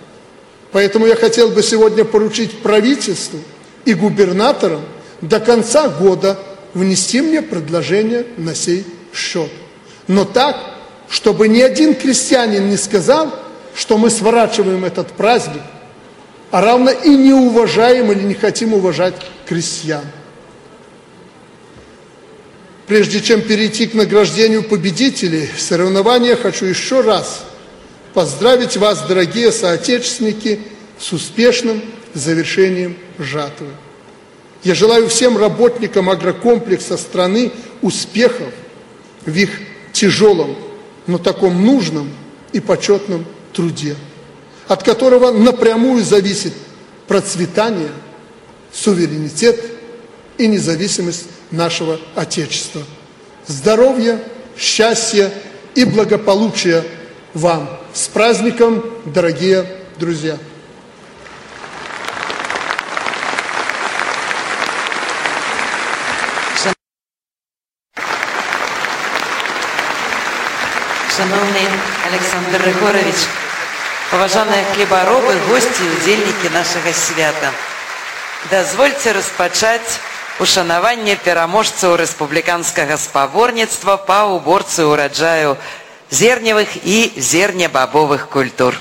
[0.73, 3.41] Поэтому я хотел бы сегодня поручить правительству
[3.85, 4.83] и губернаторам
[5.21, 6.39] до конца года
[6.75, 9.51] внести мне предложение на сей счет.
[10.07, 10.57] Но так,
[11.11, 13.35] чтобы ни один крестьянин не сказал,
[13.75, 15.63] что мы сворачиваем этот праздник,
[16.53, 19.15] а равно и не уважаем или не хотим уважать
[19.47, 20.05] крестьян.
[22.87, 27.45] Прежде чем перейти к награждению победителей соревнования, хочу еще раз
[28.15, 30.61] поздравить вас, дорогие соотечественники,
[30.99, 31.83] с успешным
[32.15, 33.69] завершением жатвы.
[34.63, 38.53] Я желаю всем работникам агрокомплекса страны успехов
[39.25, 39.51] в их
[39.93, 40.57] тяжелом,
[41.07, 42.11] но таком нужном
[42.53, 43.97] и почетном труде,
[44.69, 46.53] от которого напрямую зависит
[47.07, 47.91] процветание,
[48.73, 49.61] суверенитет
[50.39, 52.83] и независимость нашего Отечества.
[53.47, 54.23] Здоровья,
[54.57, 55.33] счастья
[55.75, 56.85] и благополучия
[57.35, 57.69] вам!
[57.93, 59.67] С праздником, дорогие
[59.99, 60.39] друзья!
[71.20, 71.68] Шановний
[72.06, 73.16] Александр Рыгорович,
[74.12, 77.52] уважаемые хлеборобы, гости и удельники нашего свята,
[78.50, 80.00] дозвольте распачаць
[80.40, 85.56] ушанаванне пераможцаў рэспубліканскага спаборніцтва па уборцы ўраджаю
[86.12, 88.76] зерневых и зернебобовых культур.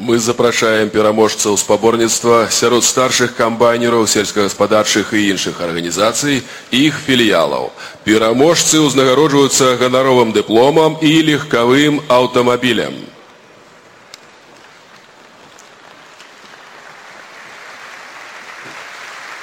[0.00, 6.40] Мы запрашаем пераможцаў спаборніцтва сярод старшых камбайнераў сельскагаспадарчых і іншых арганізацый
[6.72, 7.68] і іх філіялаў.
[8.08, 12.96] Пераможцы ўзнагароджваюцца ганаровым дыпломам і легкавым аўтамабілем.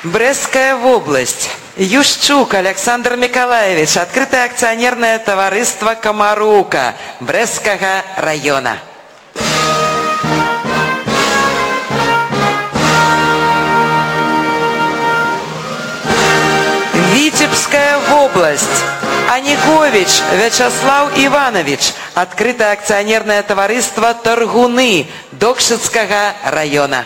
[0.01, 1.51] Брестская область.
[1.77, 3.95] Ющук Александр Николаевич.
[3.95, 8.81] Открытое акционерное товариство «Комарука» Брестского района.
[17.67, 18.83] Витебская область.
[19.29, 21.93] Анигович Вячеслав Иванович.
[22.13, 27.05] Открытое акционерное товариство «Торгуны» Докшицкого района.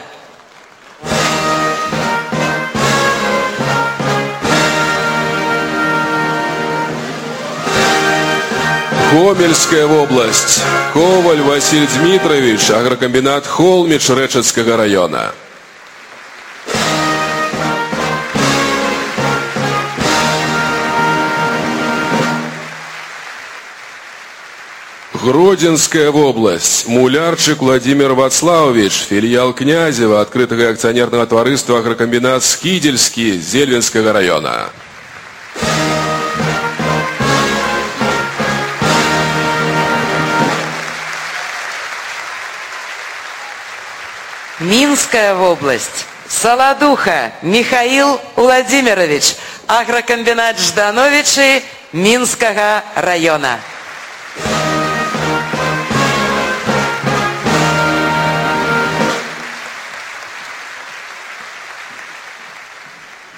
[9.11, 10.61] Гомельская область.
[10.93, 15.33] Коваль Василий Дмитрович, агрокомбинат Холмич Речетского района.
[25.23, 26.87] Гродинская область.
[26.87, 34.69] Мулярчик Владимир Вацлавович, филиал Князева, открытого акционерного товариства агрокомбинат Скидельский Зельвинского района.
[44.59, 46.07] Минская область.
[46.27, 49.35] Солодуха Михаил Владимирович,
[49.67, 51.61] агрокомбинат Ждановичи
[51.91, 53.59] Минского района.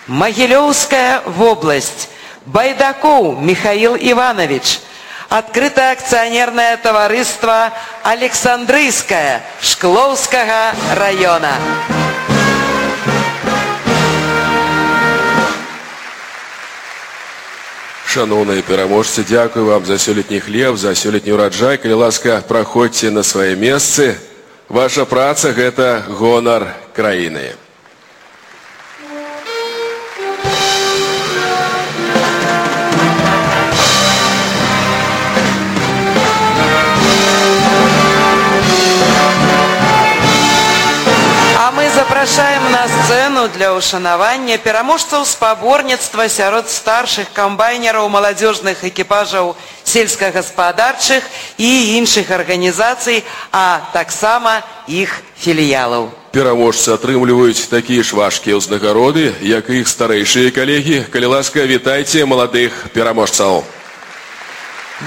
[0.06, 2.08] Могилевская область.
[2.46, 4.80] Байдаков Михаил Иванович.
[5.28, 7.72] Открытое акционерное товариство
[8.02, 11.52] Александрийское Шкловского района.
[18.06, 21.76] Шановные пераможцы, дякую вам за сёлетні хлеб, за сёлетні ураджай.
[21.76, 24.16] Калі ласка, праходзьце на свае месцы.
[24.68, 27.52] Ваша праца гэта гонар краіны.
[42.22, 51.26] запрашаем на сцэну для ўшанавання пераможцаў спаборніцтва сярод старшых камбайнераў маладзёжных экіпажаў сельскагаспадарчых
[51.58, 55.10] і іншых арганізацый, а таксама іх
[55.42, 56.14] філіялаў.
[56.30, 61.02] Пераможцы атрымліваюць такія ж важкія ўзнагароды, як і іх старэйшыя калегі.
[61.10, 63.66] Калі ласка, вітайце маладых пераможцаў.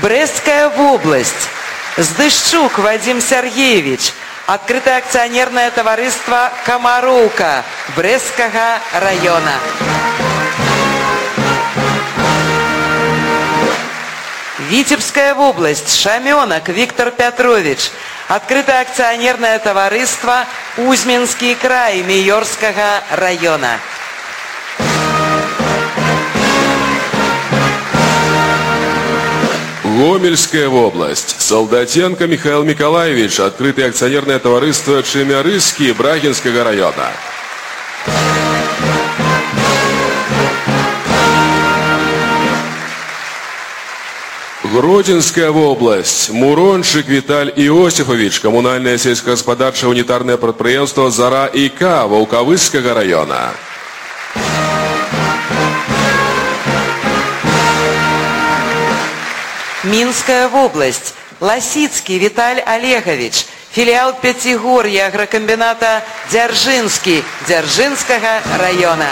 [0.03, 1.47] Брестская область.
[1.95, 4.11] Сдыщук Вадим Сергеевич.
[4.47, 7.64] Открытое акционерное товариство «Комаровка»
[7.97, 9.51] Брестского района.
[14.70, 16.01] Витебская область.
[16.01, 17.90] Шаменок Виктор Петрович.
[18.28, 20.44] Открытое акционерное товариство
[20.76, 23.80] «Узминский край» Майорского района.
[29.97, 31.40] Гомельская область.
[31.40, 37.12] Солдатенко Михаил Николаевич, открытое акционерное товариство Чемярыски Брагинского района.
[44.64, 46.28] Гродзенская область.
[46.28, 53.53] Мурончик Виталь Иосифович, коммунальное сельскохозяйственное унитарное предприятие «Зара ИК» Волковыского района.
[59.87, 61.14] Минская область.
[61.39, 63.47] Лосицкий Виталь Олегович.
[63.70, 69.07] Филиал Пятигорья агрокомбината Дзержинский Дзержинского района.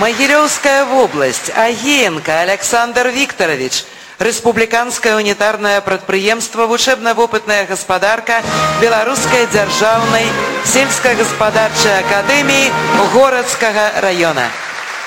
[0.00, 1.52] Могилевская область.
[1.54, 3.84] Агеенко Александр Викторович.
[4.18, 8.42] Республиканское унитарное предприемство вучебно-опытная господарка
[8.80, 10.26] Белорусской державной
[10.64, 12.72] сельскохозяйственной академии
[13.12, 14.48] Городского района.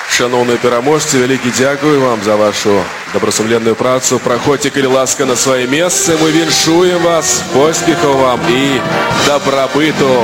[0.09, 4.19] Шановні пераможці, вялікі дзякую вам за вашу добросумленную працу.
[4.19, 6.17] Праходзьце, калі ласка, на свае месцы.
[6.21, 8.81] Мы віншуем вас, поспехаў вам і
[9.27, 10.23] дабрабыту.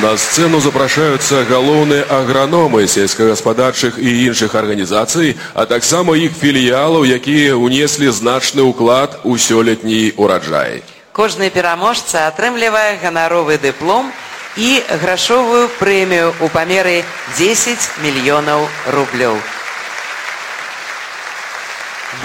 [0.00, 8.08] На сцэну запрашаюцца галоўныя аграномы сельскагаспадарчых і іншых арганізацый, а таксама іх філіялаў, якія ўнеслі
[8.08, 10.80] значны ўклад у сёлетні ураджай.
[11.12, 14.08] Кожны пераможца атрымлівае ганаровы дыплом
[14.56, 17.04] і грашовую прэмію ў памеры
[17.36, 19.36] 10 мільёнаў рублёў.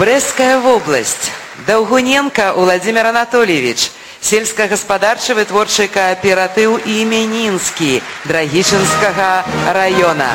[0.00, 1.28] Брэская вобласць.
[1.68, 3.92] Даўгуненко Владимир Анатольевич,
[4.26, 9.30] сельскагаспадарчы вытворчы кааператыў іменінскі драгічынскага
[9.70, 10.30] района.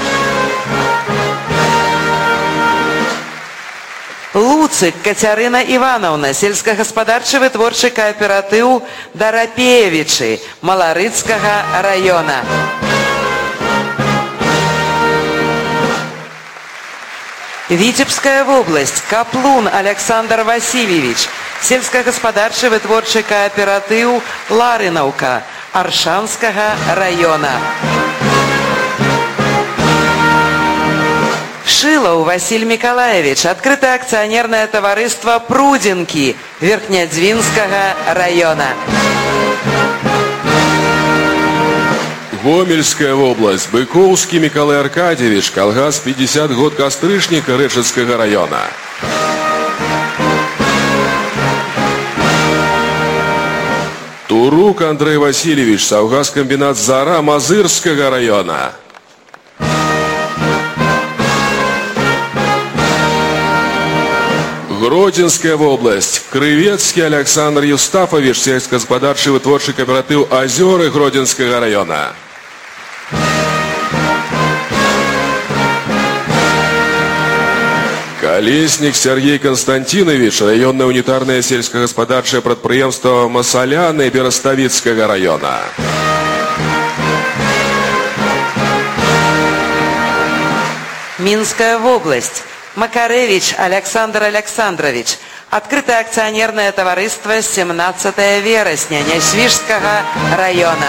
[4.34, 8.80] Луцык Кацярына Івановна, сельскагаспадарчы вытворчы кааператыў
[9.14, 12.40] Дарапевічы Маларыцкага района.
[17.76, 19.02] Витебская область.
[19.10, 21.30] Каплун Александр Васильевич.
[21.62, 27.52] Сельскагаспадарчы вытворчы кааператыў Ларынаўка Аршанскага района.
[31.66, 38.68] Шилов Василий Николаевич, открытое акционерное товариство «Прудинки» Верхнядзвинского района.
[42.44, 43.70] Гомельская область.
[43.72, 48.62] Быковский Миколай Аркадьевич, колгас 50 год кострышника Речетского района.
[54.28, 58.72] Турук Андрей Васильевич, Саугаз-комбинат «Зара» Мазырского района.
[64.80, 66.24] Гродзенская область.
[66.32, 72.14] Крывецкий Александр Юстафович, сельскохозяйственный вытворчий кооператив «Озеры» Гродзенского района.
[78.42, 85.60] Колесник Сергей Константинович, районное унитарное сельскохозяйственное предприятие Масоляны Берестовицкого района.
[91.20, 92.42] Минская область.
[92.76, 95.20] Макаревич Александр Александрович.
[95.52, 100.02] Открытое акционерное товариство 17 вересня Нясвижского
[100.36, 100.88] района.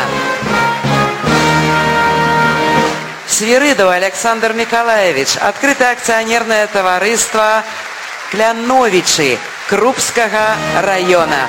[3.43, 5.37] Свиридов Александр Николаевич.
[5.37, 7.65] Открытое акционерное товариство
[8.31, 9.37] Кляновичи
[9.69, 11.49] Крупского района.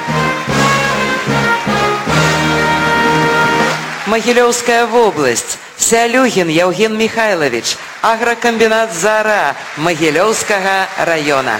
[4.07, 5.59] Могилевская область.
[5.77, 11.59] Сялюгин Яўген Михайлович, агрокомбинат «Зара» Могилевского района.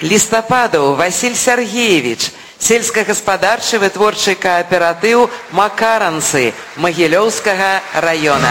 [0.00, 8.50] Листопадов Василь Сергеевич, сельскохозяйственный вытворчий кооператив «Макаранцы» Могилевского района.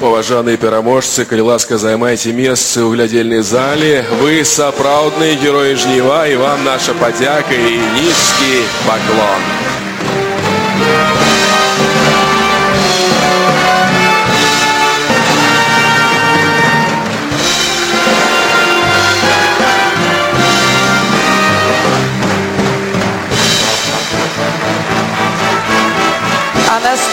[0.00, 4.06] Паважаныя пераможцы, калі ласка займайце месцы ў глядзельнай зале.
[4.22, 9.81] Вы сапраўдныя героі жніва і вам наша падзяка і нізкі паклон.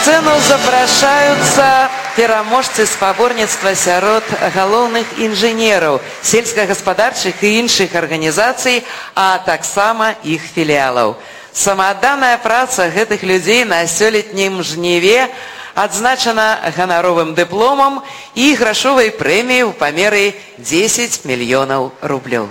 [0.00, 4.24] сцену запрашаюцца пераможцы спаборніцтва сярод
[4.54, 11.20] галоўных інжынераў сельскагаспадарчых і іншых арганізацый, а таксама іх філіялаў.
[11.52, 15.28] Самаадданая праца гэтых людзей на сёлетнім жніве
[15.74, 18.00] адзначана ганаровым дыпломам
[18.32, 22.48] і грашовай прэміяй у памеры 10 мільёнаў рублёў.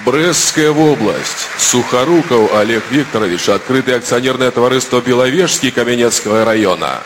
[0.00, 1.48] Брестская область.
[1.56, 7.00] Сухоруков Олег Викторович, открытое акционерное товариство Беловежский Каменецкого района.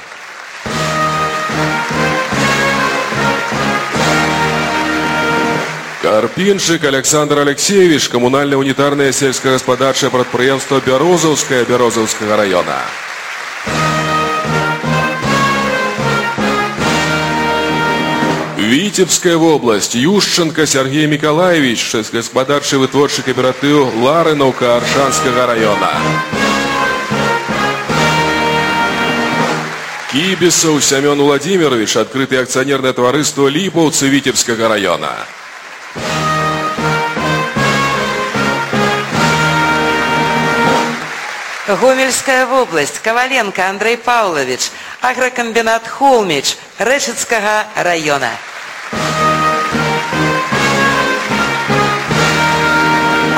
[6.00, 12.78] Карпинчик Александр Алексеевич, коммунальное унитарное сельскохозяйственное предприятие Берозовское Берозовского района.
[18.68, 19.94] Витебская область.
[19.94, 25.90] Ющенко Сергей Николаевич, сельскохозяйственный вытворчий кооператив Ларыновка Аршанского района.
[30.12, 35.12] Кибисов Семен Владимирович, открытое акционерное товариство Липовцы Витебского района.
[41.66, 42.98] Гомельская область.
[42.98, 44.70] Коваленко Андрей Павлович.
[45.00, 48.30] Агрокомбинат Холмич Решетского района.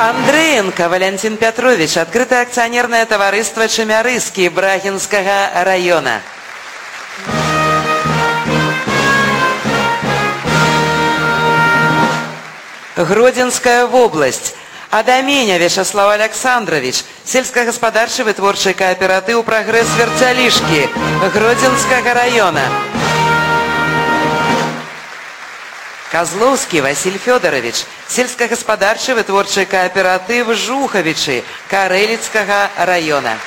[0.00, 1.98] Андреенко Валентин Петрович.
[1.98, 6.22] Открытое акционерное товариство Чемярыски Брагинского района.
[12.96, 14.54] Гродзенская область.
[14.88, 20.88] Адаменя Вячеслав Александрович, сельскохозяйственный вытворчий кооператив «Прогресс Вертялишки»
[21.34, 22.62] Гродзенского района.
[26.10, 33.38] Козловский Василь Федорович, сельскохаспадарчы вытворчы кооператив Жуховичи Карелицкого района.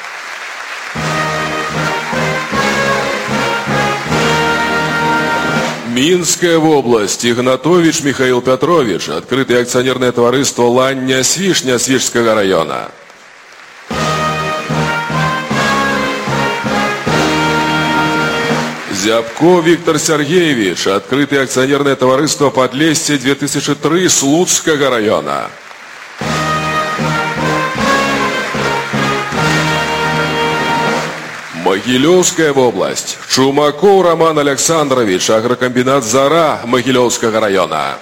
[5.88, 7.26] Минская область.
[7.26, 9.10] Игнатович Михаил Петрович.
[9.10, 12.90] Открытое акционерное товариство «Ланья Свишня» Свижского района.
[19.04, 20.88] Зябко Виктор Сергеевич.
[20.88, 25.50] Открытое акционерное товариство «Подлесье 2003» Слуцкого района.
[31.66, 33.18] Могилевская область.
[33.30, 37.98] Чумаков Роман Александрович, агрокомбинат «Зара» Могилевского района.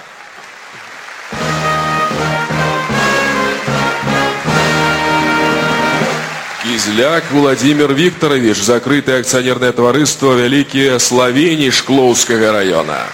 [6.91, 13.05] Кизляк Владимир Викторович, закрытое акционерное товариство «Великие Словени» Шкловского района.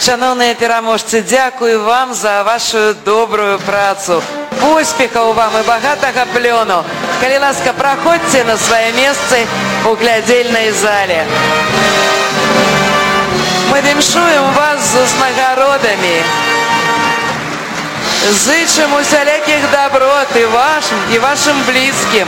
[0.00, 4.22] Шановні переможці, дякую вам за вашу добрую працу.
[4.62, 6.82] Успіхаў вам і багатага плёну.
[7.20, 9.46] Калі ласка, праходзьце на свае месцы
[9.84, 11.26] у глядзельнай зале.
[13.71, 16.15] Мы віншуем вас з узнагародамі.
[18.31, 22.27] Зычым усялякіх доброт і вашим, і вашим блізкім.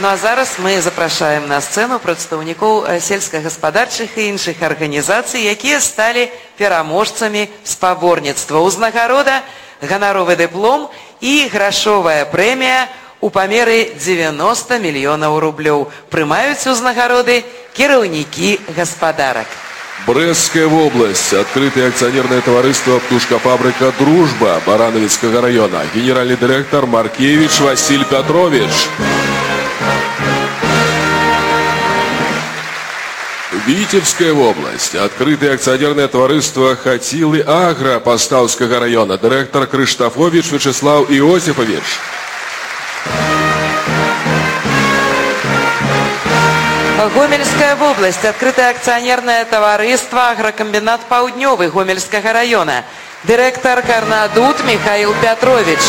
[0.00, 6.28] Ну а зараз мы запрашаем на сцэну прадстаўнікоў э, сельскагаспадарчых і іншых арганізацый, якія сталі
[6.56, 8.60] пераможцамі спаборніцтва.
[8.60, 9.40] Узнагарода,
[9.80, 10.90] ганаровы дыплом
[11.21, 12.87] і грашовая прэмія
[13.21, 15.87] у памеры 90 мільёнаў рублёў.
[16.11, 17.43] Прымаюць узнагароды
[17.73, 19.47] кіраўнікі гаспадарак.
[20.05, 21.33] Брестская область.
[21.33, 25.83] Открытое акционерное товариство «Птушка-фабрика «Дружба» Барановицкого района.
[25.95, 28.71] Генеральный директор Маркевич Василий Петрович.
[33.50, 34.94] Витебская область.
[34.94, 39.16] Открытое акционерное товариство «Хатилы Агро» Поставского района.
[39.16, 41.82] Директор Крыштафович Вячеслав Иосифович.
[47.14, 48.22] Гомельская область.
[48.26, 52.84] Открытое акционерное товариство «Агрокомбинат Пауднёвый» Гомельского района.
[53.24, 55.80] Директор Карнадут Михаил Петрович.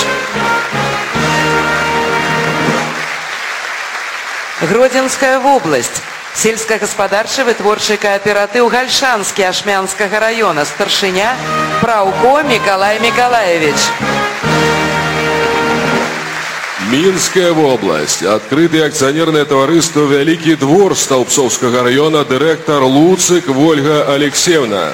[4.62, 6.02] Гродзенская область
[6.39, 10.65] Сельскохаспадарчы вытворчы кааператыў Гальшанскі Ашмянскага района.
[10.65, 11.37] Старшыня
[11.81, 13.79] Праўко Миколай Миколаевич.
[16.91, 18.23] Минская область.
[18.23, 22.25] Открытое акционерное товариство «Великий двор» Столбцовского района.
[22.25, 24.91] Директор Луцик Вольга Алексеевна.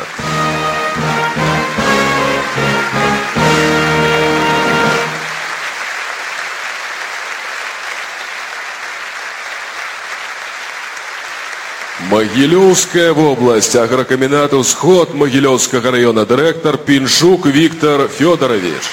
[12.09, 13.75] Могилевская область.
[13.75, 16.25] Агрокомбинат «Усход» Могилевского района.
[16.25, 18.83] Директор Пиншук Виктор Федорович.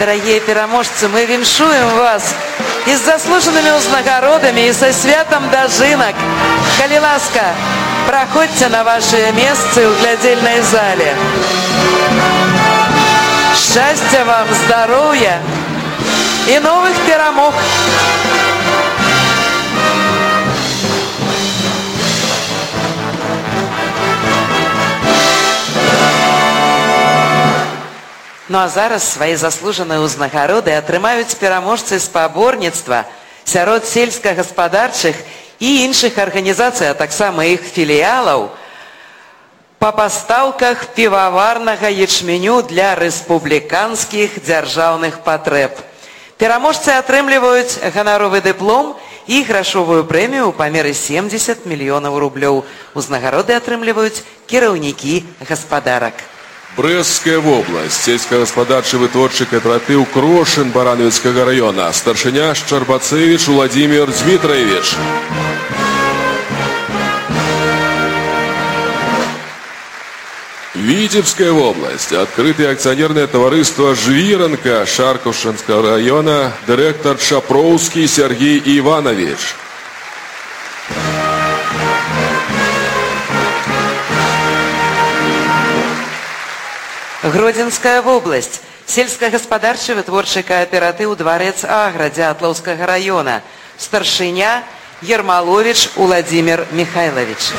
[0.00, 2.34] Дорогие пераможцы, мы віншуем вас
[2.86, 6.14] и с заслуженными узнагародами, и со святом дожинок.
[6.78, 7.54] Калі ласка,
[8.06, 11.14] проходьте на ваши месцы в глядельной зале.
[13.55, 15.41] Счастья вам, здоровья
[16.47, 17.53] и новых перемог.
[28.51, 33.07] Ну а зараз свае заслужаныя ўзнагароды атрымаюць пераможцы спаборніцтва
[33.47, 35.15] сярод сельскагаспадарчых
[35.63, 38.51] і іншых арганізацый, а таксама іх філіялаў
[39.81, 45.73] па пастаўках піваварнага ячменю для рэспубліканскіх дзяржаўных патрэб.
[46.37, 48.93] Пераможцы атрымліваюць ганаровы дыплом
[49.25, 52.61] і грашовую прэмію ў памеры 70 мільёнаў рублёў.
[52.93, 56.13] Узнагароды атрымліваюць кіраўнікі гаспадарак.
[56.77, 58.05] Брестская область.
[58.05, 61.91] Сельскохозяйственный вытворчий кооператив Крошин Барановицкого района.
[61.91, 64.95] Старшиня Щербацевич Владимир Дмитриевич.
[70.86, 72.12] Витебская область.
[72.12, 76.52] Открытое акционерное товариство «Жвиронка» Шарковшинского района.
[76.68, 79.56] Директор Шапровский Сергей Иванович.
[87.24, 88.60] Гродзенская область.
[88.86, 93.42] Сельскохаспадарчы вытворчы кааператыў дварэц Агра Дзятлаўскага района.
[93.76, 94.62] старшыня
[95.02, 97.50] Ермалович Владимир Михайлович.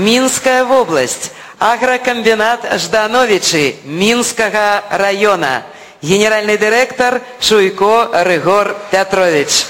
[0.00, 1.30] Минская область.
[1.58, 5.62] Агрокомбинат Ждановичи Минского района.
[6.00, 9.66] Генеральный директор Шуйко Рыгор Петрович.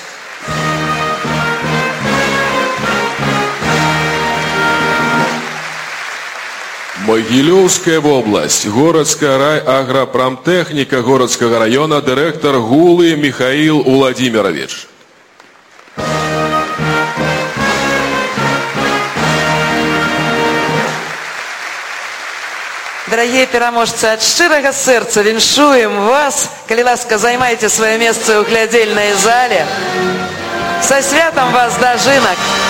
[7.06, 14.89] Могилевская область, городская райагропромтехника городского района, директор Гулы Михаил Владимирович.
[23.09, 29.65] Дорогие пераможцы, от шчырага сердца віншуем вас, калі ласка, займайте свое место ў глядзельнай зале.
[30.81, 32.68] Со святом вас, дожинок!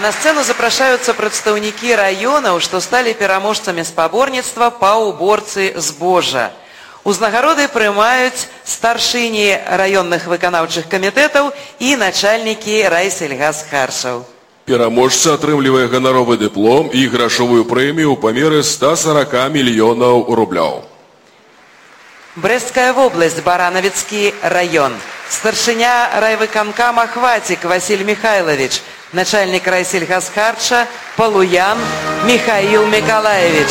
[0.00, 6.50] На сцену запрашаюцца прадстаўнікі раёнаў, што сталі пераможцамі спаборніцтва па уборцы збожжа.
[7.04, 14.24] Узнагароды прымаюць старшыні раённых выканаўчых камітэтаў і начальнікі райсельгасхаршаў.
[14.64, 20.84] Пераможца атрымлівае ганаровы дыплом і грашовую прэмію ў памеры 140 мільёнаў рублёў.
[22.36, 24.96] Брестская вобласць, Баранавіцкі раён.
[25.28, 28.80] Старшыня райвыканкама Хватик Василь Михайлович,
[29.12, 31.78] начальник райсельхозхарча Полуян
[32.24, 33.68] Михаил Николаевич.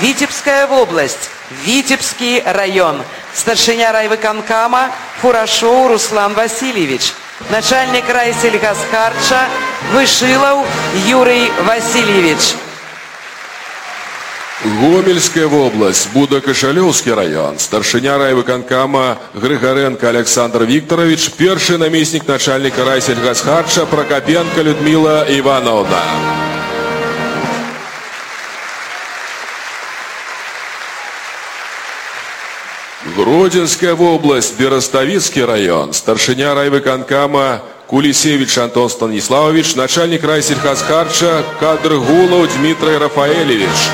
[0.00, 1.30] Витебская область,
[1.64, 3.02] Витебский район.
[3.32, 4.90] Старшиня райвыконкама
[5.22, 7.14] Фурашоу Руслан Васильевич.
[7.50, 9.46] Начальник райсельхозхарча
[9.92, 10.66] Вышилов
[11.06, 12.54] Юрий Васильевич.
[14.63, 25.25] Гомельская область, Будо-Кашалёўскі район, старшыня райвыканкама Грыгаренко Александр Викторович, першы намеснік начальника райсельгасхарча Прокопенко Людмила
[25.27, 25.97] Ивановна.
[33.17, 43.89] Гродзенская область, Берестовицкий район, старшыня райвыканкама Кулисевич Антон Станиславович, начальник райсельхозхарча Кадргулов Дмитрий Рафаэлевич.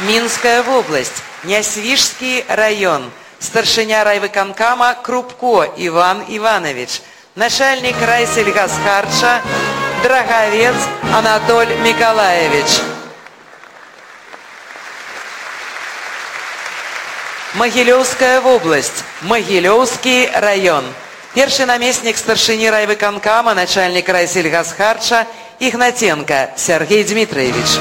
[0.00, 3.10] Минская область, Нясвижский район,
[3.40, 7.02] старшиня райвыконкама Крупко Иван Иванович,
[7.34, 9.42] начальник райсельгасхарча
[10.04, 10.76] Драговец
[11.12, 12.80] Анатоль Николаевич.
[17.54, 20.84] Могилевская область, Могилевский район.
[21.34, 25.26] Перший наместник старшини райвыконкама, начальник райсельгасхарча
[25.58, 27.80] Игнатенко Сергей Дмитриевич.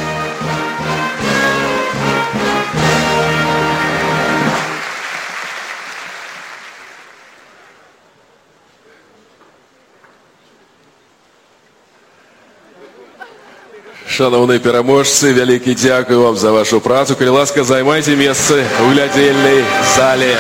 [14.17, 17.17] Шановні переможці, великий дякую вам за вашу працю.
[17.19, 19.65] Коли ласка, займайте місце у глядельній
[19.97, 20.37] залі.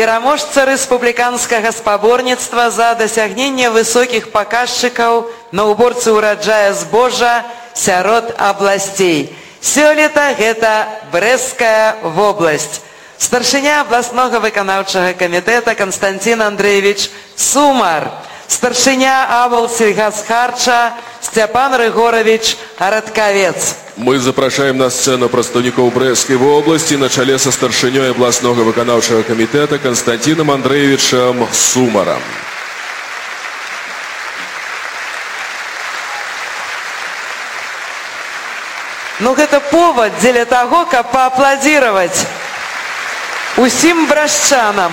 [0.00, 7.44] Пераможца рэспубліканскага спаборніцтва за дасягненне высокіх паказчыкаў на уборцы ўраджая збожжа
[7.76, 9.28] сярод абласцей.
[9.60, 12.80] Сёлета гэта Брэская вобласць.
[13.20, 18.08] Старшыня абласнога выканаўчага камітэта Константин Андреевич Сумар.
[18.49, 23.75] Старшыня Абал сельгасхарча Степан Рыгорович Радкавец.
[23.97, 30.51] Мы запрашаем на сцену прадстаўнікоў Брэскай вобласці на чале са старшынёй абласнога выканаўчага камітэта Константином
[30.51, 32.21] Андреевичем Сумаром.
[39.19, 42.27] Ну гэта повод дзеля таго, каб паапладзіраваць
[43.55, 44.91] усім брашчанам.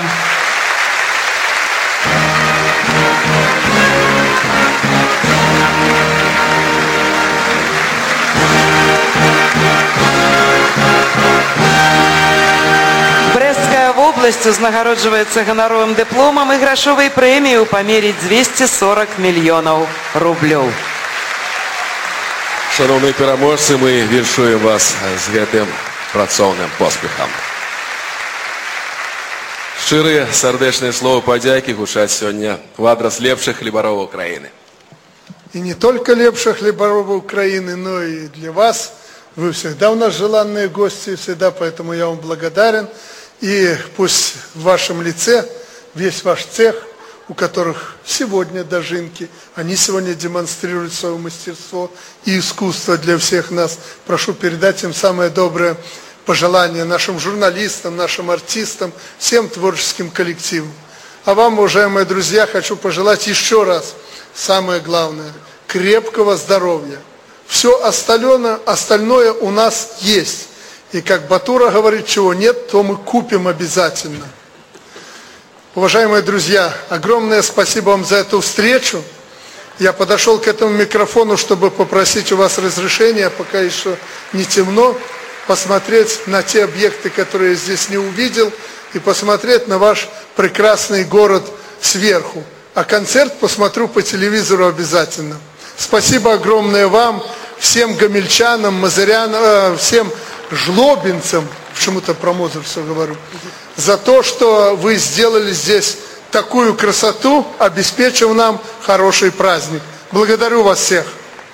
[14.27, 19.87] Брэсцкая вобласць узнагароджваецца ганаровым дыпломам і грашовай прэміяй у памере 240 мільёнаў
[20.19, 20.67] рублёў.
[22.77, 25.67] Шановні переможці, ми віншуємо вас з гэтым
[26.13, 27.31] працоўным поспехам.
[29.87, 34.51] Шчырыя сардэчныя словы падзякі гучаць сёння в адрас лепшых хлебаров Украины.
[35.53, 38.95] И не только лепших хлебаров Украины, но и для вас.
[39.37, 42.89] Вы всегда у нас желанные гости, всегда, поэтому я вам благодарен.
[43.42, 45.48] И пусть в вашем лице
[45.94, 46.76] весь ваш цех–
[47.30, 49.30] у которых сегодня дожинки.
[49.56, 51.92] Они сегодня демонстрируют свое мастерство
[52.26, 53.78] и искусство для всех нас.
[54.06, 55.76] Прошу передать им самое доброе
[56.26, 60.72] пожелание нашим журналистам, нашим артистам, всем творческим коллективам.
[61.26, 63.96] А вам, уважаемые друзья, хочу пожелать еще раз,
[64.34, 65.32] самое главное,
[65.68, 67.00] крепкого здоровья.
[67.48, 70.48] Все остальное, остальное у нас есть.
[70.94, 74.26] И как Батура говорит, чего нет, то мы купим обязательно.
[75.76, 79.04] Уважаемые друзья, огромное спасибо вам за эту встречу.
[79.80, 83.96] Я подошел к этому микрофону, чтобы попросить у вас разрешения, пока еще
[84.34, 84.98] не темно,
[85.46, 88.52] посмотреть на те объекты, которые я здесь не увидел,
[88.94, 91.44] и посмотреть на ваш прекрасный город
[91.82, 92.44] сверху.
[92.74, 95.38] А концерт посмотрю по телевизору обязательно.
[95.78, 97.24] Спасибо огромное вам,
[97.60, 100.12] всем гамельчанам, мазырянам, э, всем
[100.52, 103.16] жлобинцам, почему-то про Мозер все говорю,
[103.76, 105.98] за то, что вы сделали здесь
[106.32, 109.82] такую красоту, обеспечив нам хороший праздник.
[110.12, 111.06] Благодарю вас всех.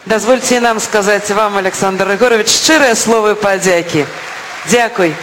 [0.05, 4.05] Дозвольте нам сказать вам, Александр Егорович, щирые словы подяки.
[4.69, 5.15] Дякуй.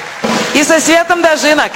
[0.55, 1.70] И со святом дожинок.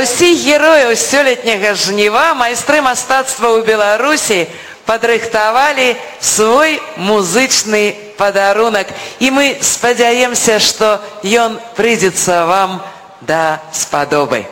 [0.00, 4.46] ўсіх герояў сёлетняга жніва майстры мастацтва ў беларусі
[4.86, 8.88] падрыхтавалі свой музычны падарунак
[9.20, 12.80] і мы спадзяемся што ён прыйдзецца вам
[13.20, 14.46] да спадобы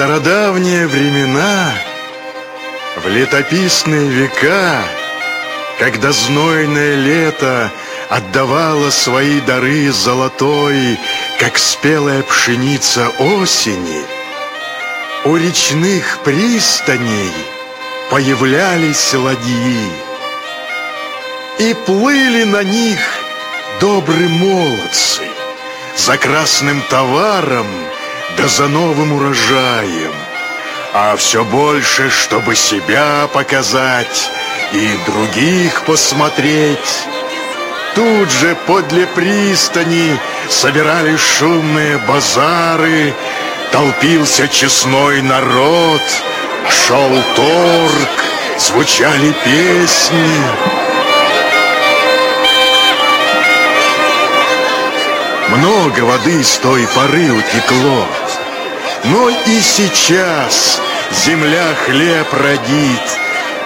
[0.00, 1.74] Стародавние времена,
[2.96, 4.82] в летописные века,
[5.78, 7.70] когда знойное лето
[8.08, 10.98] отдавало свои дары золотой,
[11.38, 14.02] как спелая пшеница осени,
[15.26, 17.34] у речных пристаней
[18.10, 19.92] появлялись ладьи,
[21.58, 23.00] и плыли на них
[23.82, 25.24] добрые молодцы.
[25.94, 27.66] За красным товаром–
[28.36, 30.12] да за новым урожаем,
[30.92, 34.30] а все больше, чтобы себя показать
[34.72, 36.78] и других посмотреть.
[37.94, 43.14] Тут же подле пристани собирались шумные базары,
[43.72, 46.02] толпился честной народ,
[46.68, 48.08] шел торг,
[48.58, 50.79] звучали песни.
[55.56, 58.06] Много воды с той поры утекло,
[59.04, 60.80] но и сейчас
[61.24, 63.18] земля хлеб родит,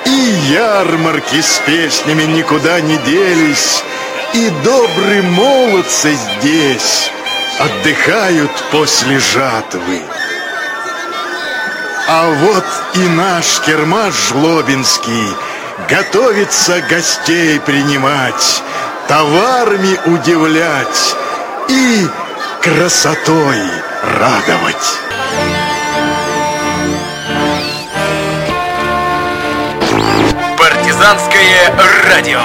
[0.06, 0.11] и
[0.51, 3.85] ярмарки с песнями никуда не делись,
[4.32, 7.11] и добрые молодцы здесь
[7.59, 10.01] отдыхают после жатвы.
[12.09, 15.28] А вот и наш кермаш Жлобинский
[15.89, 18.62] готовится гостей принимать,
[19.06, 21.15] товарами удивлять,
[21.69, 22.07] и
[22.62, 23.59] красотой
[24.19, 24.99] радовать.
[30.59, 31.74] Партизанское
[32.05, 32.41] радио.